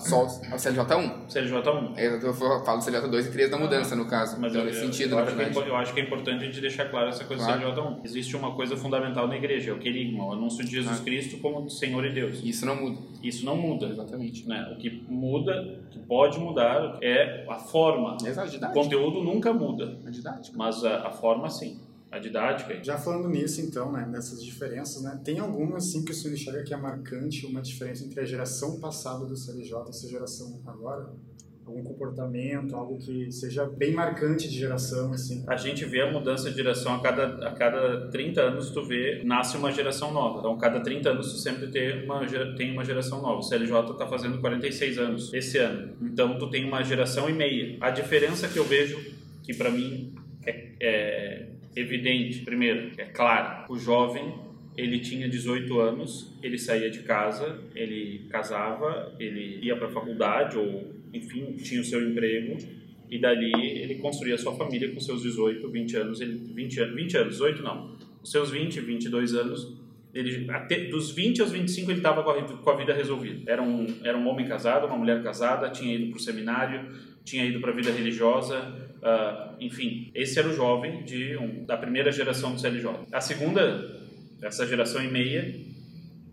só 0.00 0.24
o 0.24 0.56
CLJ1. 0.56 1.26
CLJ1. 1.28 1.92
É, 1.96 2.06
eu 2.22 2.32
falo 2.34 2.80
CLJ2 2.80 3.26
e 3.26 3.30
3 3.32 3.50
da 3.50 3.58
mudança, 3.58 3.96
no 3.96 4.06
caso. 4.06 4.38
Mas 4.40 4.52
então, 4.54 4.66
eu, 4.66 4.74
sentido, 4.74 5.12
eu, 5.14 5.18
acho 5.20 5.40
é, 5.40 5.68
eu 5.68 5.76
acho 5.76 5.94
que 5.94 6.00
é 6.00 6.02
importante 6.04 6.42
a 6.42 6.46
gente 6.46 6.60
deixar 6.60 6.86
claro 6.90 7.08
essa 7.08 7.24
coisa 7.24 7.44
Claro. 7.44 7.72
do 7.74 7.80
CLJ1. 7.82 8.00
Existe 8.04 8.36
uma 8.36 8.54
coisa 8.54 8.76
fundamental 8.76 9.26
na 9.26 9.36
igreja, 9.36 9.70
é 9.70 9.74
o 9.74 9.78
querigma, 9.78 10.26
o 10.26 10.32
anúncio 10.32 10.64
de 10.64 10.70
Jesus 10.70 11.00
Ah. 11.00 11.04
Cristo 11.04 11.38
como 11.38 11.68
Senhor 11.70 12.04
e 12.04 12.12
Deus. 12.12 12.40
Isso 12.44 12.66
não 12.66 12.76
muda. 12.76 12.98
Isso 13.22 13.44
não 13.44 13.56
muda. 13.56 13.86
Exatamente. 13.86 14.46
Né? 14.46 14.72
O 14.74 14.78
que 14.78 15.04
muda, 15.08 15.52
o 15.86 15.90
que 15.90 15.98
pode 16.00 16.38
mudar, 16.38 16.57
é 17.02 17.46
a 17.48 17.56
forma. 17.58 18.16
Exato, 18.24 18.48
O 18.48 18.50
didática. 18.50 18.80
conteúdo 18.80 19.22
nunca 19.22 19.52
muda, 19.52 19.96
A 20.06 20.10
didática. 20.10 20.56
mas 20.56 20.84
a, 20.84 21.06
a 21.08 21.10
forma 21.10 21.48
sim. 21.50 21.78
A 22.10 22.18
didática. 22.18 22.82
Já 22.82 22.96
falando 22.96 23.28
nisso, 23.28 23.60
então, 23.60 23.92
né, 23.92 24.06
nessas 24.06 24.42
diferenças, 24.42 25.02
né, 25.02 25.20
tem 25.22 25.38
alguma 25.38 25.76
assim 25.76 26.04
que 26.04 26.10
o 26.12 26.14
senhor 26.14 26.34
enxerga 26.34 26.62
que 26.64 26.72
é 26.72 26.76
marcante, 26.76 27.44
uma 27.46 27.60
diferença 27.60 28.04
entre 28.04 28.20
a 28.20 28.24
geração 28.24 28.80
passada 28.80 29.26
do 29.26 29.36
CLJ 29.36 29.76
e 29.86 29.88
essa 29.90 30.08
geração 30.08 30.58
agora? 30.66 31.10
Algum 31.68 31.82
comportamento, 31.82 32.74
algo 32.74 32.96
que 32.96 33.30
seja 33.30 33.66
bem 33.66 33.92
marcante 33.92 34.48
de 34.48 34.58
geração, 34.58 35.12
assim? 35.12 35.44
A 35.46 35.54
gente 35.54 35.84
vê 35.84 36.00
a 36.00 36.10
mudança 36.10 36.48
de 36.48 36.56
geração 36.56 36.94
a 36.94 37.00
cada, 37.02 37.46
a 37.46 37.52
cada 37.52 38.08
30 38.08 38.40
anos, 38.40 38.70
tu 38.70 38.82
vê, 38.82 39.20
nasce 39.22 39.54
uma 39.58 39.70
geração 39.70 40.10
nova. 40.10 40.38
Então, 40.38 40.56
cada 40.56 40.80
30 40.80 41.10
anos, 41.10 41.30
tu 41.30 41.38
sempre 41.38 41.66
tem 41.66 42.04
uma, 42.04 42.26
tem 42.56 42.72
uma 42.72 42.82
geração 42.82 43.20
nova. 43.20 43.40
O 43.40 43.42
CLJ 43.42 43.92
está 43.92 44.06
fazendo 44.06 44.38
46 44.40 44.98
anos 44.98 45.34
esse 45.34 45.58
ano. 45.58 45.94
Então, 46.00 46.38
tu 46.38 46.48
tem 46.48 46.64
uma 46.64 46.82
geração 46.82 47.28
e 47.28 47.34
meia. 47.34 47.76
A 47.82 47.90
diferença 47.90 48.48
que 48.48 48.58
eu 48.58 48.64
vejo, 48.64 48.98
que 49.42 49.52
para 49.52 49.70
mim 49.70 50.14
é, 50.46 50.68
é 50.80 51.46
evidente, 51.76 52.40
primeiro, 52.46 52.92
é 52.96 53.04
claro, 53.04 53.70
o 53.70 53.78
jovem 53.78 54.32
ele 54.78 55.00
tinha 55.00 55.28
18 55.28 55.80
anos, 55.80 56.32
ele 56.40 56.56
saía 56.56 56.88
de 56.88 57.00
casa, 57.00 57.58
ele 57.74 58.26
casava, 58.30 59.12
ele 59.18 59.58
ia 59.60 59.76
para 59.76 59.88
a 59.88 59.90
faculdade 59.90 60.56
ou, 60.56 60.96
enfim, 61.12 61.52
tinha 61.62 61.80
o 61.80 61.84
seu 61.84 62.08
emprego 62.08 62.56
e 63.10 63.18
dali 63.18 63.52
ele 63.54 63.96
construía 63.96 64.34
a 64.34 64.38
sua 64.38 64.54
família 64.54 64.90
com 64.92 65.00
seus 65.00 65.22
18, 65.22 65.68
20 65.70 65.96
anos, 65.96 66.20
ele 66.20 66.34
20 66.54 66.80
anos, 66.80 66.94
20 66.94 67.16
anos, 67.16 67.32
18 67.34 67.62
não. 67.62 67.96
Os 68.22 68.30
seus 68.30 68.50
20, 68.50 68.80
22 68.80 69.34
anos, 69.34 69.74
ele 70.12 70.50
até 70.50 70.84
dos 70.86 71.10
20 71.10 71.40
aos 71.40 71.52
25 71.52 71.90
ele 71.90 71.98
estava 72.00 72.22
com, 72.22 72.30
a- 72.30 72.76
vida 72.76 72.92
resolvida. 72.92 73.50
Era 73.50 73.62
um 73.62 73.86
era 74.04 74.16
um 74.18 74.26
homem 74.28 74.46
casado, 74.46 74.86
uma 74.86 74.96
mulher 74.96 75.22
casada, 75.22 75.70
tinha 75.70 75.94
ido 75.94 76.08
para 76.10 76.16
o 76.18 76.20
seminário, 76.20 76.88
tinha 77.24 77.44
ido 77.44 77.60
para 77.60 77.70
a 77.70 77.74
vida 77.74 77.90
religiosa, 77.90 78.56
ah, 79.02 79.54
enfim, 79.60 80.10
esse 80.14 80.38
era 80.38 80.48
o 80.48 80.52
jovem 80.54 81.02
de 81.04 81.36
um, 81.36 81.64
da 81.64 81.76
primeira 81.76 82.10
geração 82.12 82.52
do 82.54 82.60
CLJ. 82.60 82.90
A 83.12 83.20
segunda 83.20 83.96
essa 84.42 84.66
geração 84.66 85.02
e 85.02 85.08
meia 85.08 85.54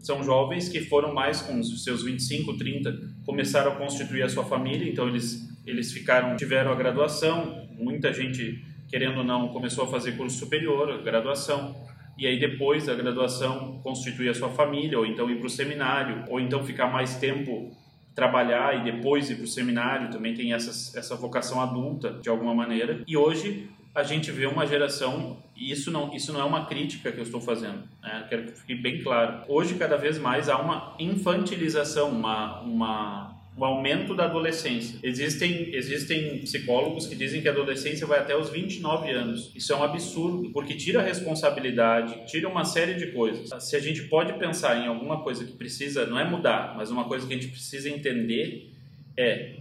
são 0.06 0.24
jovens 0.24 0.70
que 0.70 0.82
foram 0.82 1.14
mais 1.14 1.42
com 1.42 1.60
os 1.60 1.84
seus 1.84 2.04
25, 2.04 2.58
30, 2.58 2.96
começaram 3.26 3.72
a 3.72 3.76
constituir 3.76 4.24
a 4.24 4.30
sua 4.30 4.46
família, 4.46 4.90
então 4.90 5.08
eles 5.08 5.50
eles 5.66 5.92
ficaram, 5.92 6.36
tiveram 6.36 6.72
a 6.72 6.76
graduação, 6.76 7.68
muita 7.72 8.14
gente 8.14 8.64
querendo 8.88 9.18
ou 9.18 9.24
não 9.24 9.48
começou 9.48 9.86
a 9.86 9.88
fazer 9.88 10.12
curso 10.12 10.38
superior, 10.38 11.02
graduação, 11.02 11.76
e 12.18 12.28
aí 12.28 12.40
depois 12.40 12.86
da 12.86 12.94
graduação 12.94 13.80
constituir 13.82 14.30
a 14.30 14.34
sua 14.34 14.50
família, 14.50 14.98
ou 14.98 15.06
então 15.06 15.30
ir 15.30 15.38
para 15.38 15.48
o 15.48 15.50
seminário, 15.50 16.24
ou 16.30 16.40
então 16.40 16.64
ficar 16.64 16.88
mais 16.88 17.16
tempo 17.16 17.76
trabalhar 18.14 18.80
e 18.80 18.92
depois 18.92 19.30
ir 19.30 19.36
para 19.36 19.44
o 19.44 19.48
seminário, 19.48 20.10
também 20.10 20.34
tem 20.34 20.54
essa, 20.54 20.98
essa 20.98 21.16
vocação 21.16 21.60
adulta 21.60 22.12
de 22.22 22.30
alguma 22.30 22.54
maneira. 22.54 23.04
E 23.06 23.18
hoje 23.18 23.70
a 23.96 24.04
gente 24.04 24.30
vê 24.30 24.46
uma 24.46 24.68
geração, 24.68 25.42
e 25.56 25.72
isso 25.72 25.90
não, 25.90 26.14
isso 26.14 26.34
não 26.34 26.42
é 26.42 26.44
uma 26.44 26.66
crítica 26.66 27.14
que 27.14 27.18
eu 27.18 27.24
estou 27.24 27.40
fazendo, 27.40 27.84
né? 28.04 28.26
quero 28.28 28.44
que 28.44 28.60
fique 28.60 28.76
bem 28.76 29.02
claro. 29.02 29.46
Hoje, 29.48 29.76
cada 29.76 29.96
vez 29.96 30.18
mais, 30.18 30.50
há 30.50 30.58
uma 30.60 30.98
infantilização, 31.00 32.10
uma, 32.10 32.60
uma, 32.60 33.42
um 33.58 33.64
aumento 33.64 34.14
da 34.14 34.26
adolescência. 34.26 35.00
Existem, 35.02 35.74
existem 35.74 36.40
psicólogos 36.40 37.08
que 37.08 37.16
dizem 37.16 37.42
que 37.42 37.48
a 37.48 37.52
adolescência 37.52 38.06
vai 38.06 38.20
até 38.20 38.36
os 38.36 38.50
29 38.50 39.10
anos. 39.12 39.50
Isso 39.56 39.72
é 39.72 39.78
um 39.78 39.84
absurdo, 39.84 40.50
porque 40.52 40.74
tira 40.74 41.00
a 41.00 41.04
responsabilidade, 41.04 42.26
tira 42.28 42.50
uma 42.50 42.66
série 42.66 42.96
de 42.96 43.14
coisas. 43.14 43.50
Se 43.64 43.78
a 43.78 43.80
gente 43.80 44.04
pode 44.10 44.34
pensar 44.34 44.78
em 44.78 44.88
alguma 44.88 45.24
coisa 45.24 45.46
que 45.46 45.54
precisa, 45.54 46.06
não 46.06 46.20
é 46.20 46.30
mudar, 46.30 46.76
mas 46.76 46.92
uma 46.92 47.06
coisa 47.06 47.26
que 47.26 47.34
a 47.34 47.38
gente 47.38 47.48
precisa 47.48 47.90
entender 47.90 48.74
é 49.18 49.56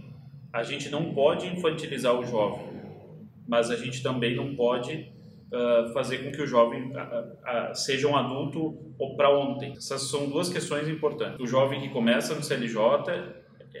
a 0.51 0.61
gente 0.61 0.89
não 0.89 1.13
pode 1.13 1.47
infantilizar 1.47 2.17
o 2.17 2.25
jovem, 2.25 2.74
mas 3.47 3.69
a 3.69 3.75
gente 3.75 4.01
também 4.01 4.35
não 4.35 4.55
pode 4.55 5.11
uh, 5.51 5.93
fazer 5.93 6.19
com 6.19 6.31
que 6.31 6.41
o 6.41 6.47
jovem 6.47 6.91
uh, 6.91 6.91
uh, 6.91 7.75
seja 7.75 8.07
um 8.07 8.15
adulto 8.15 8.77
para 9.15 9.29
ontem. 9.29 9.73
Essas 9.77 10.09
são 10.09 10.29
duas 10.29 10.49
questões 10.49 10.87
importantes. 10.87 11.39
O 11.39 11.47
jovem 11.47 11.81
que 11.81 11.89
começa 11.89 12.33
no 12.33 12.43
CLJ, 12.43 12.79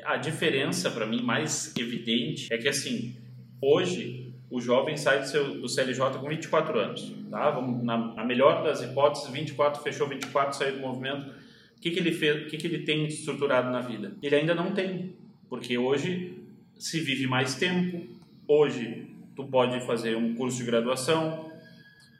a 0.03 0.17
diferença 0.17 0.89
para 0.91 1.05
mim 1.05 1.21
mais 1.21 1.73
evidente 1.77 2.53
é 2.53 2.57
que 2.57 2.67
assim, 2.67 3.15
hoje 3.61 4.33
o 4.49 4.61
jovem 4.61 4.95
sai 4.95 5.19
do, 5.19 5.27
seu, 5.27 5.61
do 5.61 5.67
CLJ 5.67 6.19
com 6.19 6.29
24 6.29 6.79
anos, 6.79 7.13
tá? 7.29 7.49
Vamos, 7.49 7.83
na, 7.83 7.97
na 7.97 8.23
melhor 8.23 8.63
das 8.63 8.81
hipóteses, 8.81 9.29
24 9.29 9.81
fechou 9.81 10.07
24, 10.07 10.55
saiu 10.55 10.75
do 10.75 10.81
movimento. 10.81 11.29
O 11.77 11.81
que, 11.81 11.91
que 11.91 11.99
ele 11.99 12.11
fez? 12.11 12.43
O 12.43 12.47
que, 12.47 12.57
que 12.57 12.67
ele 12.67 12.79
tem 12.79 13.05
estruturado 13.05 13.69
na 13.69 13.81
vida? 13.81 14.15
Ele 14.21 14.35
ainda 14.35 14.55
não 14.55 14.71
tem, 14.71 15.15
porque 15.49 15.77
hoje 15.77 16.37
se 16.77 16.99
vive 16.99 17.27
mais 17.27 17.55
tempo. 17.55 18.07
Hoje 18.47 19.07
tu 19.35 19.45
pode 19.45 19.79
fazer 19.85 20.15
um 20.15 20.35
curso 20.35 20.57
de 20.57 20.63
graduação 20.65 21.51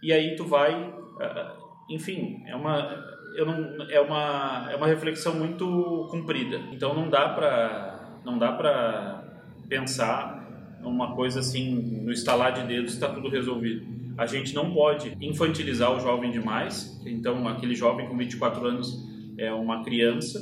e 0.02 0.12
aí 0.12 0.36
tu 0.36 0.46
vai, 0.46 0.74
uh, 0.74 1.90
enfim, 1.90 2.44
é 2.46 2.56
uma 2.56 3.16
eu 3.36 3.46
não, 3.46 3.90
é 3.90 4.00
uma 4.00 4.68
é 4.72 4.76
uma 4.76 4.88
reflexão 4.88 5.36
muito 5.36 6.08
comprida. 6.10 6.58
Então 6.72 6.94
não 6.94 7.10
dá 7.10 7.30
para 7.30 8.20
não 8.24 8.38
dá 8.38 8.52
para 8.52 9.24
pensar 9.68 10.46
uma 10.84 11.16
coisa 11.16 11.40
assim 11.40 12.02
no 12.04 12.12
estalar 12.12 12.54
de 12.54 12.64
dedos 12.64 12.94
está 12.94 13.10
tudo 13.10 13.30
resolvido. 13.30 13.86
A 14.18 14.26
gente 14.26 14.56
não 14.56 14.74
pode 14.74 15.16
infantilizar 15.20 15.92
o 15.92 16.00
jovem 16.00 16.32
demais. 16.32 17.02
Então 17.06 17.48
aquele 17.48 17.76
jovem 17.76 18.08
com 18.08 18.18
24 18.18 18.66
anos 18.66 19.06
é 19.38 19.52
uma 19.52 19.84
criança, 19.84 20.40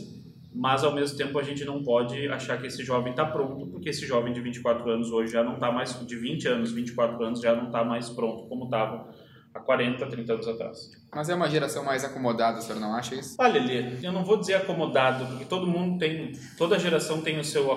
mas 0.53 0.83
ao 0.83 0.93
mesmo 0.93 1.17
tempo 1.17 1.37
a 1.39 1.43
gente 1.43 1.65
não 1.65 1.83
pode 1.83 2.27
achar 2.27 2.59
que 2.59 2.67
esse 2.67 2.83
jovem 2.83 3.11
está 3.11 3.25
pronto, 3.25 3.67
porque 3.67 3.89
esse 3.89 4.05
jovem 4.05 4.33
de 4.33 4.41
24 4.41 4.89
anos 4.89 5.11
hoje 5.11 5.33
já 5.33 5.43
não 5.43 5.55
está 5.55 5.71
mais 5.71 5.99
de 6.05 6.15
20 6.15 6.47
anos, 6.47 6.71
24 6.71 7.23
anos 7.23 7.41
já 7.41 7.55
não 7.55 7.67
está 7.67 7.83
mais 7.83 8.09
pronto 8.09 8.47
como 8.47 8.65
estava 8.65 9.09
há 9.53 9.59
40, 9.59 10.05
30 10.05 10.33
anos 10.33 10.47
atrás. 10.47 10.91
Mas 11.13 11.29
é 11.29 11.35
uma 11.35 11.49
geração 11.49 11.83
mais 11.83 12.03
acomodada, 12.03 12.59
o 12.59 12.61
senhor 12.61 12.79
não 12.79 12.95
acha 12.95 13.15
isso? 13.15 13.35
Olha, 13.39 13.61
Lê, 13.61 13.97
eu 14.01 14.11
não 14.11 14.23
vou 14.23 14.37
dizer 14.37 14.55
acomodado, 14.55 15.25
porque 15.25 15.45
todo 15.45 15.67
mundo 15.67 15.99
tem, 15.99 16.31
toda 16.57 16.79
geração 16.79 17.21
tem 17.21 17.39
o 17.39 17.43
seu 17.43 17.69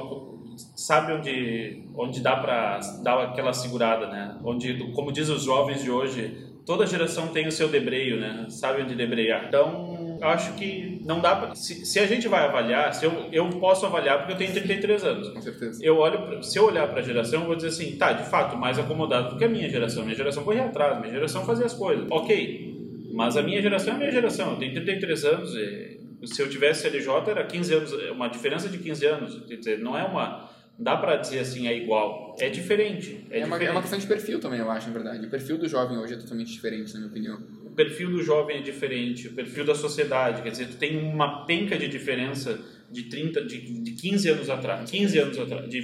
sabe 0.75 1.13
onde 1.13 1.85
onde 1.95 2.21
dá 2.21 2.37
para 2.37 2.81
dar 3.03 3.23
aquela 3.25 3.53
segurada, 3.53 4.07
né? 4.07 4.39
Onde, 4.45 4.91
como 4.93 5.13
diz 5.13 5.29
os 5.29 5.43
jovens 5.43 5.83
de 5.83 5.91
hoje, 5.91 6.47
toda 6.65 6.87
geração 6.87 7.29
tem 7.29 7.47
o 7.47 7.53
seu 7.53 7.69
debreio, 7.69 8.21
né? 8.21 8.47
Sabe 8.49 8.83
onde 8.83 8.95
debreiar. 8.95 9.47
Então, 9.49 9.96
acho 10.23 10.53
que 10.55 11.01
não 11.05 11.21
dá 11.21 11.37
pra. 11.37 11.55
Se, 11.55 11.85
se 11.87 11.99
a 11.99 12.07
gente 12.07 12.29
vai 12.29 12.45
avaliar, 12.45 12.93
se 12.95 13.05
eu, 13.05 13.29
eu 13.33 13.49
posso 13.51 13.85
avaliar 13.87 14.19
porque 14.19 14.33
eu 14.33 14.37
tenho 14.37 14.53
33 14.53 15.05
anos. 15.05 15.29
Com 15.31 15.41
certeza. 15.41 15.85
Eu 15.85 15.97
olho, 15.99 16.23
pra- 16.23 16.43
se 16.43 16.59
eu 16.59 16.65
olhar 16.67 16.89
para 16.89 17.01
a 17.01 17.03
geração, 17.03 17.41
eu 17.43 17.47
vou 17.47 17.57
dizer 17.57 17.69
assim, 17.69 17.97
tá, 17.97 18.13
de 18.13 18.29
fato, 18.29 18.57
mais 18.57 18.79
acomodado 18.79 19.31
do 19.31 19.37
que 19.39 19.45
a 19.45 19.49
minha 19.49 19.69
geração. 19.69 20.05
Minha 20.05 20.17
geração 20.17 20.45
corria 20.45 20.65
atrás, 20.65 20.99
minha 21.01 21.13
geração 21.13 21.45
fazia 21.45 21.67
as 21.67 21.75
coisas. 21.75 22.07
Ok, 22.11 23.09
mas 23.15 23.37
a 23.37 23.43
minha 23.43 23.61
geração 23.63 23.93
é 23.93 23.97
a 23.97 23.99
minha 23.99 24.11
geração. 24.13 24.53
Eu 24.53 24.59
tenho 24.59 24.75
33 24.75 25.25
anos 25.25 25.55
e 25.55 25.97
se 26.25 26.41
eu 26.43 26.49
tivesse 26.49 26.87
LJ 26.89 27.31
era 27.31 27.45
15 27.45 27.75
anos, 27.75 27.93
uma 28.13 28.29
diferença 28.29 28.69
de 28.69 28.79
15 28.79 29.07
anos. 29.07 29.45
Quer 29.47 29.57
dizer, 29.57 29.79
não 29.79 29.97
é 29.97 30.03
uma. 30.05 30.51
Dá 30.79 30.95
para 30.95 31.17
dizer 31.17 31.39
assim, 31.39 31.67
é 31.69 31.75
igual. 31.75 32.37
É 32.39 32.51
diferente. 32.51 33.27
É, 33.31 33.41
É, 33.41 33.47
uma, 33.47 33.57
é 33.57 33.59
diferente. 33.61 33.71
uma 33.71 33.81
questão 33.81 33.99
de 33.99 34.07
perfil 34.07 34.39
também, 34.41 34.59
eu 34.61 34.71
acho, 34.71 34.89
na 34.89 34.93
verdade. 34.93 35.25
O 35.27 35.31
perfil 35.31 35.57
do 35.57 35.67
jovem 35.67 35.97
hoje 35.97 36.13
é 36.13 36.17
totalmente 36.19 36.53
diferente, 36.53 36.93
na 36.93 36.99
minha 37.01 37.11
opinião. 37.11 37.39
O 37.77 37.85
perfil 37.85 38.11
do 38.11 38.23
jovem 38.23 38.57
é 38.57 38.63
diferente, 38.63 39.29
o 39.29 39.35
perfil 39.35 39.63
da 39.67 39.75
sociedade. 39.75 40.41
Quer 40.41 40.49
dizer, 40.49 40.69
tu 40.69 40.79
tem 40.79 40.97
uma 40.97 41.45
penca 41.45 41.77
de 41.77 41.87
diferença 41.87 42.59
de 42.91 43.03
30, 43.03 43.45
de, 43.45 43.83
de 43.83 43.91
15 43.93 44.31
anos 44.31 44.49
atrás. 44.49 44.91
15 44.91 45.19
anos 45.19 45.39
atrás, 45.39 45.69
de 45.69 45.83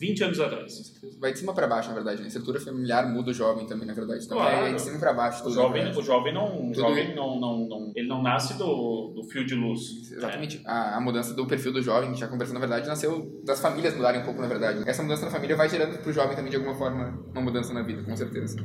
20 0.00 0.24
anos 0.24 0.40
atrás. 0.40 0.98
Vai 1.20 1.32
de 1.32 1.38
cima 1.38 1.54
pra 1.54 1.68
baixo, 1.68 1.90
na 1.90 1.94
verdade. 1.94 2.18
Né? 2.18 2.24
A 2.24 2.26
estrutura 2.26 2.58
familiar 2.58 3.08
muda 3.08 3.30
o 3.30 3.32
jovem 3.32 3.66
também, 3.66 3.86
na 3.86 3.94
verdade. 3.94 4.24
Então 4.24 4.36
Claro. 4.36 4.66
é 4.66 4.72
de 4.72 4.80
cima 4.82 4.98
pra 4.98 5.12
baixo. 5.12 5.46
O 5.46 5.52
jovem, 5.52 5.84
na 5.84 5.90
o 5.90 6.02
jovem 6.02 6.34
não, 6.34 6.70
o 6.70 6.74
jovem 6.74 7.14
não, 7.14 7.38
não, 7.38 7.68
não, 7.68 7.92
ele 7.94 8.08
não 8.08 8.20
nasce 8.20 8.58
do, 8.58 9.12
do 9.14 9.22
fio 9.22 9.46
de 9.46 9.54
luz. 9.54 10.10
Exatamente. 10.10 10.60
A, 10.66 10.96
a 10.96 11.00
mudança 11.00 11.34
do 11.34 11.46
perfil 11.46 11.72
do 11.72 11.80
jovem, 11.80 12.16
já 12.16 12.26
conversando, 12.26 12.54
na 12.54 12.60
verdade, 12.66 12.88
nasceu 12.88 13.40
das 13.44 13.60
famílias 13.60 13.94
mudarem 13.94 14.22
um 14.22 14.24
pouco, 14.24 14.40
na 14.40 14.48
verdade. 14.48 14.82
Essa 14.88 15.04
mudança 15.04 15.24
na 15.24 15.30
família 15.30 15.54
vai 15.54 15.68
gerando 15.68 15.98
pro 15.98 16.12
jovem 16.12 16.34
também, 16.34 16.50
de 16.50 16.56
alguma 16.56 16.74
forma, 16.74 17.16
uma 17.30 17.40
mudança 17.40 17.72
na 17.72 17.82
vida, 17.82 18.02
com 18.02 18.16
certeza. 18.16 18.56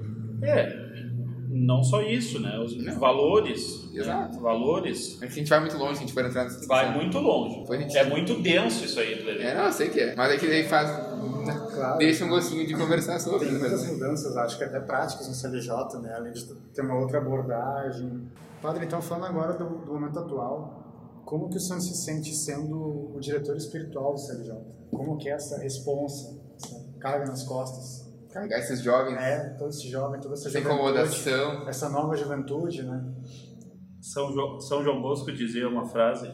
É, 0.41 0.92
não 1.53 1.83
só 1.83 2.01
isso, 2.01 2.39
né? 2.39 2.57
Os 2.59 2.75
Não. 2.75 2.99
valores. 2.99 3.83
né? 3.91 4.01
Exato. 4.01 4.39
Valores. 4.39 5.17
Mas 5.21 5.33
se 5.33 5.39
a 5.39 5.43
gente 5.43 5.49
vai 5.49 5.59
muito 5.59 5.77
longe, 5.77 5.91
se 5.93 5.97
a 5.97 6.01
gente 6.07 6.13
for 6.13 6.25
entrar 6.25 6.43
nessa. 6.45 6.65
Vai 6.67 6.93
muito 6.95 7.19
longe. 7.19 7.63
Gente- 7.77 7.97
É 7.97 8.03
muito 8.09 8.41
denso 8.41 8.83
isso 8.85 8.99
aí, 8.99 9.15
Lele. 9.23 9.43
É, 9.43 9.55
não, 9.55 9.71
sei 9.71 9.89
que 9.89 9.99
é. 9.99 10.15
Mas 10.15 10.31
é 10.33 10.37
que 10.37 10.47
daí 10.47 10.63
faz. 10.63 10.89
Claro. 11.73 11.97
Deixa 11.97 12.25
um 12.25 12.29
gostinho 12.29 12.65
de 12.65 12.73
conversar 12.75 13.19
sobre. 13.19 13.45
Tem 13.45 13.53
né? 13.53 13.59
muitas 13.59 13.87
mudanças, 13.87 14.35
acho 14.37 14.57
que 14.57 14.63
até 14.63 14.79
práticas 14.79 15.27
no 15.27 15.33
CLJ, 15.33 15.99
né? 16.01 16.13
Além 16.15 16.33
de 16.33 16.45
ter 16.73 16.81
uma 16.81 16.99
outra 16.99 17.17
abordagem. 17.19 18.27
Padre, 18.61 18.85
então 18.85 19.01
falando 19.01 19.25
agora 19.25 19.53
do, 19.53 19.65
do 19.79 19.93
momento 19.93 20.17
atual, 20.19 21.21
como 21.25 21.49
que 21.49 21.57
o 21.57 21.59
senhor 21.59 21.81
se 21.81 21.93
sente 21.95 22.33
sendo 22.33 23.13
o 23.15 23.17
diretor 23.19 23.55
espiritual 23.57 24.13
do 24.13 24.19
CLJ? 24.19 24.53
Como 24.89 25.17
que 25.17 25.27
é 25.27 25.33
essa 25.33 25.57
responsa, 25.57 26.39
essa 26.55 26.79
carga 26.99 27.25
nas 27.25 27.43
costas? 27.43 28.02
Carregar 28.33 28.59
esses 28.59 28.81
jovens, 28.81 29.15
É, 29.17 29.49
todo 29.59 29.69
esse 29.69 29.87
jovem, 29.89 30.19
toda 30.19 30.33
essa 30.33 30.47
essa 30.49 30.59
juventude, 30.59 30.79
incomodação. 30.89 31.67
essa 31.69 31.89
nova 31.89 32.15
juventude, 32.17 32.83
né? 32.83 33.03
São, 34.01 34.31
Jo- 34.33 34.59
São 34.59 34.83
João 34.83 35.01
Bosco 35.01 35.31
dizia 35.31 35.67
uma 35.69 35.85
frase: 35.85 36.29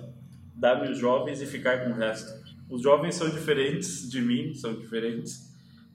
dá-me 0.55 0.89
os 0.91 0.97
jovens 0.97 1.41
e 1.41 1.45
ficar 1.45 1.83
com 1.83 1.91
o 1.91 1.93
resto. 1.93 2.31
Os 2.69 2.81
jovens 2.81 3.15
são 3.15 3.29
diferentes 3.29 4.09
de 4.09 4.21
mim, 4.21 4.53
são 4.53 4.73
diferentes, 4.75 5.49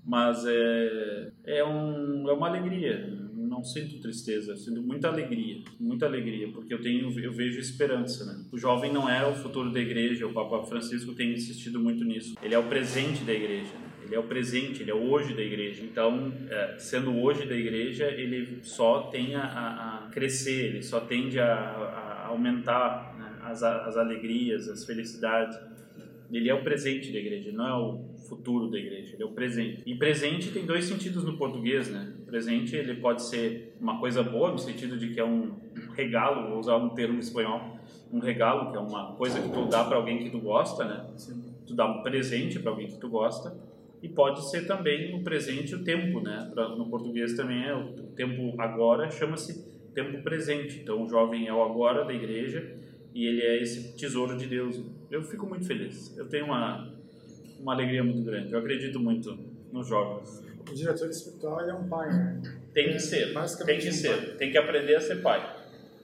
mas 0.04 0.44
é, 0.46 1.30
é, 1.46 1.64
um, 1.64 2.28
é 2.28 2.32
uma 2.32 2.49
alegria. 2.49 3.23
Não 3.37 3.62
sinto 3.62 4.00
tristeza, 4.00 4.56
sinto 4.56 4.82
muita 4.82 5.06
alegria, 5.08 5.62
muita 5.78 6.06
alegria, 6.06 6.50
porque 6.52 6.75
eu 6.75 6.82
tenho, 6.82 7.08
eu 7.20 7.32
vejo 7.32 7.61
esperança. 7.61 8.25
Né? 8.25 8.44
O 8.52 8.58
jovem 8.58 8.92
não 8.92 9.08
é 9.08 9.25
o 9.25 9.34
futuro 9.34 9.73
da 9.73 9.78
igreja. 9.78 10.26
O 10.26 10.32
Papa 10.32 10.64
Francisco 10.64 11.14
tem 11.14 11.32
insistido 11.34 11.78
muito 11.78 12.04
nisso. 12.04 12.34
Ele 12.42 12.54
é 12.54 12.58
o 12.58 12.64
presente 12.68 13.23
da 13.23 13.32
igreja. 13.32 13.73
né? 13.75 13.93
Ele 14.04 14.14
é 14.14 14.18
o 14.18 14.23
presente, 14.25 14.82
ele 14.82 14.90
é 14.90 14.94
o 14.94 15.11
hoje 15.11 15.34
da 15.34 15.42
igreja. 15.42 15.82
Então, 15.82 16.32
é, 16.50 16.76
sendo 16.78 17.16
hoje 17.18 17.46
da 17.46 17.54
igreja, 17.54 18.04
ele 18.06 18.58
só 18.62 19.02
tem 19.04 19.34
a, 19.34 19.42
a- 19.42 20.08
crescer, 20.12 20.66
ele 20.66 20.82
só 20.82 21.00
tende 21.00 21.40
a, 21.40 21.46
a 21.54 22.26
aumentar 22.28 23.14
né, 23.18 23.32
as, 23.44 23.62
as 23.62 23.96
alegrias, 23.96 24.68
as 24.68 24.84
felicidades. 24.84 25.58
Ele 26.30 26.49
é 26.50 26.54
o 26.54 26.62
presente 26.62 27.12
da 27.12 27.18
igreja, 27.18 27.50
não 27.52 27.66
é 27.68 27.75
o 27.75 28.04
futuro 28.28 28.68
da 28.70 28.78
igreja, 28.78 29.14
ele 29.14 29.23
é 29.23 29.26
o 29.26 29.32
presente. 29.32 29.82
E 29.87 29.94
presente 29.94 30.50
tem 30.50 30.64
dois 30.66 30.84
sentidos 30.87 31.25
no 31.25 31.37
português, 31.37 31.88
né? 31.90 32.12
O 32.23 32.26
presente 32.26 32.75
ele 32.75 32.94
pode 32.94 33.23
ser 33.23 33.75
uma 33.80 33.99
coisa 34.00 34.23
boa 34.23 34.50
no 34.50 34.58
sentido 34.58 34.96
de 34.99 35.08
que 35.11 35.20
é 35.20 35.25
um 35.25 35.52
regalo, 35.94 36.49
vou 36.50 36.58
usar 36.58 36.76
um 36.76 36.88
termo 36.90 37.18
espanhol, 37.20 37.78
um 38.12 38.18
regalo 38.18 38.70
que 38.70 38.76
é 38.76 38.80
uma 38.80 39.12
coisa 39.14 39.40
que 39.40 39.49
tu 39.50 39.66
dá 39.66 39.84
para 39.84 39.96
alguém 39.96 40.18
que 40.25 40.30
tu 40.30 40.38
gosta, 40.40 40.84
né? 40.84 41.06
Tu 41.66 41.75
dá 41.75 41.87
um 41.87 42.02
presente 42.02 42.58
para 42.58 42.70
alguém 42.70 42.88
que 42.88 42.99
tu 42.99 43.08
gosta. 43.08 43.54
E 44.04 44.08
pode 44.11 44.50
ser 44.50 44.66
também 44.66 45.14
o 45.14 45.24
presente 45.24 45.74
o 45.74 45.83
tempo, 45.83 46.20
né? 46.20 46.52
No 46.76 46.90
português 46.90 47.33
também 47.33 47.64
é 47.64 47.74
o 47.74 47.87
tempo 48.14 48.55
agora 48.61 49.11
chama-se 49.11 49.64
tempo 49.94 50.22
presente. 50.22 50.81
Então 50.81 51.02
o 51.02 51.09
jovem 51.09 51.48
é 51.48 51.55
o 51.55 51.62
agora 51.62 52.05
da 52.05 52.12
igreja 52.12 52.70
e 53.14 53.26
ele 53.26 53.40
é 53.40 53.62
esse 53.62 53.96
tesouro 53.96 54.37
de 54.37 54.46
Deus. 54.46 54.79
Eu 55.11 55.22
fico 55.22 55.46
muito 55.46 55.66
feliz. 55.66 56.14
Eu 56.18 56.29
tenho 56.29 56.44
uma 56.44 56.92
uma 57.59 57.72
alegria 57.72 58.05
muito 58.05 58.22
grande. 58.22 58.52
Eu 58.52 58.59
acredito 58.59 59.00
muito 59.00 59.38
nos 59.72 59.88
jovens. 59.88 60.44
O 60.70 60.74
diretor 60.74 61.09
espiritual 61.09 61.61
é 61.62 61.72
um 61.72 61.88
pai, 61.88 62.12
né? 62.12 62.42
Tem 62.74 62.92
que 62.92 63.00
ser, 63.00 63.33
tem 63.64 63.79
que 63.79 63.90
ser, 63.90 64.37
tem 64.37 64.50
que 64.50 64.59
aprender 64.59 64.96
a 64.96 65.00
ser 65.00 65.22
pai. 65.22 65.40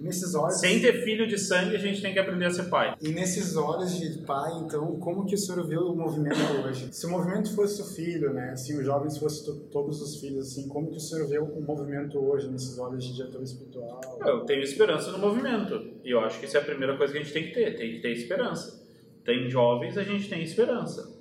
Nesses 0.00 0.34
olhos... 0.34 0.58
Sem 0.58 0.80
ter 0.80 1.04
filho 1.04 1.26
de 1.26 1.36
sangue, 1.38 1.76
a 1.76 1.78
gente 1.78 2.00
tem 2.00 2.12
que 2.14 2.18
aprender 2.18 2.46
a 2.46 2.50
ser 2.50 2.70
pai. 2.70 2.96
E 3.02 3.10
nesses 3.10 3.54
olhos 3.54 3.98
de 3.98 4.22
pai, 4.22 4.50
então, 4.64 4.98
como 4.98 5.26
que 5.26 5.34
o 5.34 5.38
senhor 5.38 5.66
vê 5.66 5.76
o 5.76 5.94
movimento 5.94 6.38
hoje? 6.64 6.88
Se 6.90 7.04
o 7.04 7.10
movimento 7.10 7.54
fosse 7.54 7.82
o 7.82 7.84
filho, 7.84 8.32
né? 8.32 8.56
Se 8.56 8.74
os 8.74 8.82
jovens 8.84 9.18
fossem 9.18 9.44
to- 9.44 9.60
todos 9.70 10.00
os 10.00 10.18
filhos, 10.18 10.46
assim, 10.48 10.66
como 10.68 10.90
que 10.90 10.96
o 10.96 11.00
senhor 11.00 11.28
vê 11.28 11.38
o 11.38 11.60
movimento 11.60 12.18
hoje 12.18 12.48
nesses 12.48 12.78
olhos 12.78 13.04
de 13.04 13.14
diretor 13.14 13.42
espiritual? 13.42 14.00
Eu 14.24 14.40
tenho 14.46 14.62
esperança 14.62 15.12
no 15.12 15.18
movimento. 15.18 15.90
E 16.02 16.10
eu 16.10 16.20
acho 16.20 16.40
que 16.40 16.46
isso 16.46 16.56
é 16.56 16.60
a 16.60 16.64
primeira 16.64 16.96
coisa 16.96 17.12
que 17.12 17.18
a 17.18 17.22
gente 17.22 17.34
tem 17.34 17.44
que 17.48 17.52
ter. 17.52 17.76
Tem 17.76 17.92
que 17.92 18.00
ter 18.00 18.12
esperança. 18.12 18.82
Tem 19.22 19.50
jovens, 19.50 19.98
a 19.98 20.02
gente 20.02 20.30
tem 20.30 20.42
esperança. 20.42 21.14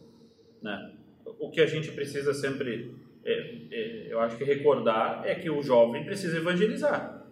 Né? 0.62 0.94
O 1.38 1.50
que 1.52 1.60
a 1.60 1.65
gente 1.65 1.92
precisa 1.92 2.34
sempre, 2.34 2.96
é, 3.26 3.56
é, 3.72 4.08
eu 4.13 4.22
acho 4.22 4.38
que 4.38 4.46
recordar, 4.46 5.24
é 5.26 5.36
que 5.36 5.50
o 5.50 5.62
jovem 5.62 6.06
precisa 6.06 6.38
evangelizar. 6.38 7.26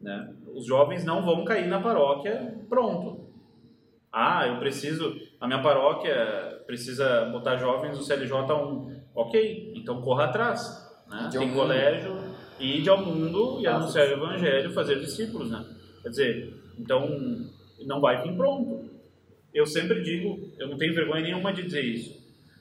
Né? 0.00 0.34
Os 0.54 0.66
jovens 0.66 1.04
não 1.04 1.24
vão 1.24 1.44
cair 1.44 1.66
na 1.66 1.80
paróquia 1.80 2.54
pronto. 2.68 3.28
Ah, 4.12 4.46
eu 4.46 4.58
preciso, 4.58 5.20
a 5.40 5.46
minha 5.46 5.62
paróquia 5.62 6.62
precisa 6.66 7.26
botar 7.26 7.56
jovens 7.56 7.96
no 7.96 8.04
CLJ1. 8.04 9.00
Ok, 9.14 9.72
então 9.76 10.00
corra 10.00 10.24
atrás. 10.24 10.86
Né? 11.08 11.28
Tem 11.32 11.52
colégio, 11.52 12.16
ide 12.58 12.88
ao 12.88 13.04
mundo 13.04 13.60
e 13.60 13.66
anunciar 13.66 14.08
o 14.08 14.12
evangelho, 14.12 14.72
fazer 14.72 14.98
discípulos. 15.00 15.50
Né? 15.50 15.64
Quer 16.02 16.08
dizer, 16.08 16.54
então 16.78 17.06
não 17.86 18.00
vai 18.00 18.22
vir 18.22 18.34
pronto. 18.36 18.88
Eu 19.52 19.66
sempre 19.66 20.02
digo, 20.02 20.52
eu 20.58 20.68
não 20.68 20.76
tenho 20.76 20.94
vergonha 20.94 21.22
nenhuma 21.22 21.52
de 21.52 21.62
dizer 21.62 21.84
isso, 21.84 22.16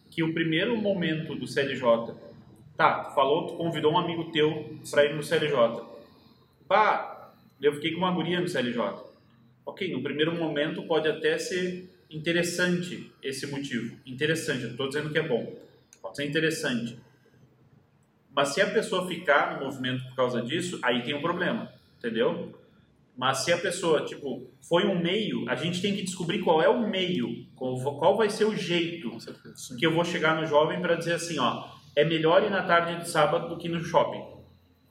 que 0.10 0.24
o 0.24 0.34
primeiro 0.34 0.76
momento 0.78 1.36
do 1.36 1.46
CLJ, 1.46 2.16
tá, 2.76 3.06
tu 3.06 3.14
falou, 3.14 3.48
tu 3.48 3.54
convidou 3.56 3.92
um 3.92 3.98
amigo 3.98 4.32
teu 4.32 4.78
para 4.90 5.06
ir 5.06 5.16
no 5.16 5.22
CLJ. 5.22 5.84
Pá, 6.68 7.17
eu 7.62 7.74
fiquei 7.74 7.92
com 7.92 8.00
uma 8.00 8.12
guria 8.12 8.40
no 8.40 8.48
CLJ. 8.48 8.80
Ok, 9.66 9.92
no 9.92 10.02
primeiro 10.02 10.34
momento 10.36 10.84
pode 10.84 11.08
até 11.08 11.38
ser 11.38 11.90
interessante 12.10 13.12
esse 13.22 13.48
motivo. 13.48 13.98
Interessante, 14.06 14.62
eu 14.62 14.66
não 14.66 14.72
estou 14.72 14.88
dizendo 14.88 15.10
que 15.10 15.18
é 15.18 15.28
bom. 15.28 15.56
Pode 16.02 16.16
ser 16.16 16.26
interessante. 16.26 16.98
Mas 18.34 18.50
se 18.50 18.62
a 18.62 18.70
pessoa 18.70 19.08
ficar 19.08 19.58
no 19.58 19.66
movimento 19.66 20.04
por 20.06 20.16
causa 20.16 20.42
disso, 20.42 20.80
aí 20.84 21.02
tem 21.02 21.16
um 21.16 21.22
problema, 21.22 21.72
entendeu? 21.98 22.54
Mas 23.18 23.40
se 23.40 23.52
a 23.52 23.58
pessoa, 23.58 24.06
tipo, 24.06 24.48
foi 24.62 24.86
um 24.86 25.02
meio, 25.02 25.50
a 25.50 25.56
gente 25.56 25.82
tem 25.82 25.96
que 25.96 26.04
descobrir 26.04 26.40
qual 26.44 26.62
é 26.62 26.70
o 26.70 26.88
meio, 26.88 27.48
qual, 27.56 28.16
vai 28.16 28.30
ser 28.30 28.46
o 28.46 28.56
jeito 28.56 29.18
que 29.80 29.86
eu 29.86 29.92
vou 29.92 30.06
chegar 30.06 30.40
no 30.40 30.46
jovem 30.46 30.80
para 30.80 30.94
dizer 30.94 31.14
assim, 31.14 31.40
ó, 31.40 31.68
é 31.96 32.06
melhor 32.06 32.44
ir 32.44 32.52
na 32.52 32.62
tarde 32.62 33.02
de 33.02 33.10
sábado 33.10 33.50
do 33.50 33.58
que 33.58 33.68
no 33.68 33.84
shopping. 33.84 34.37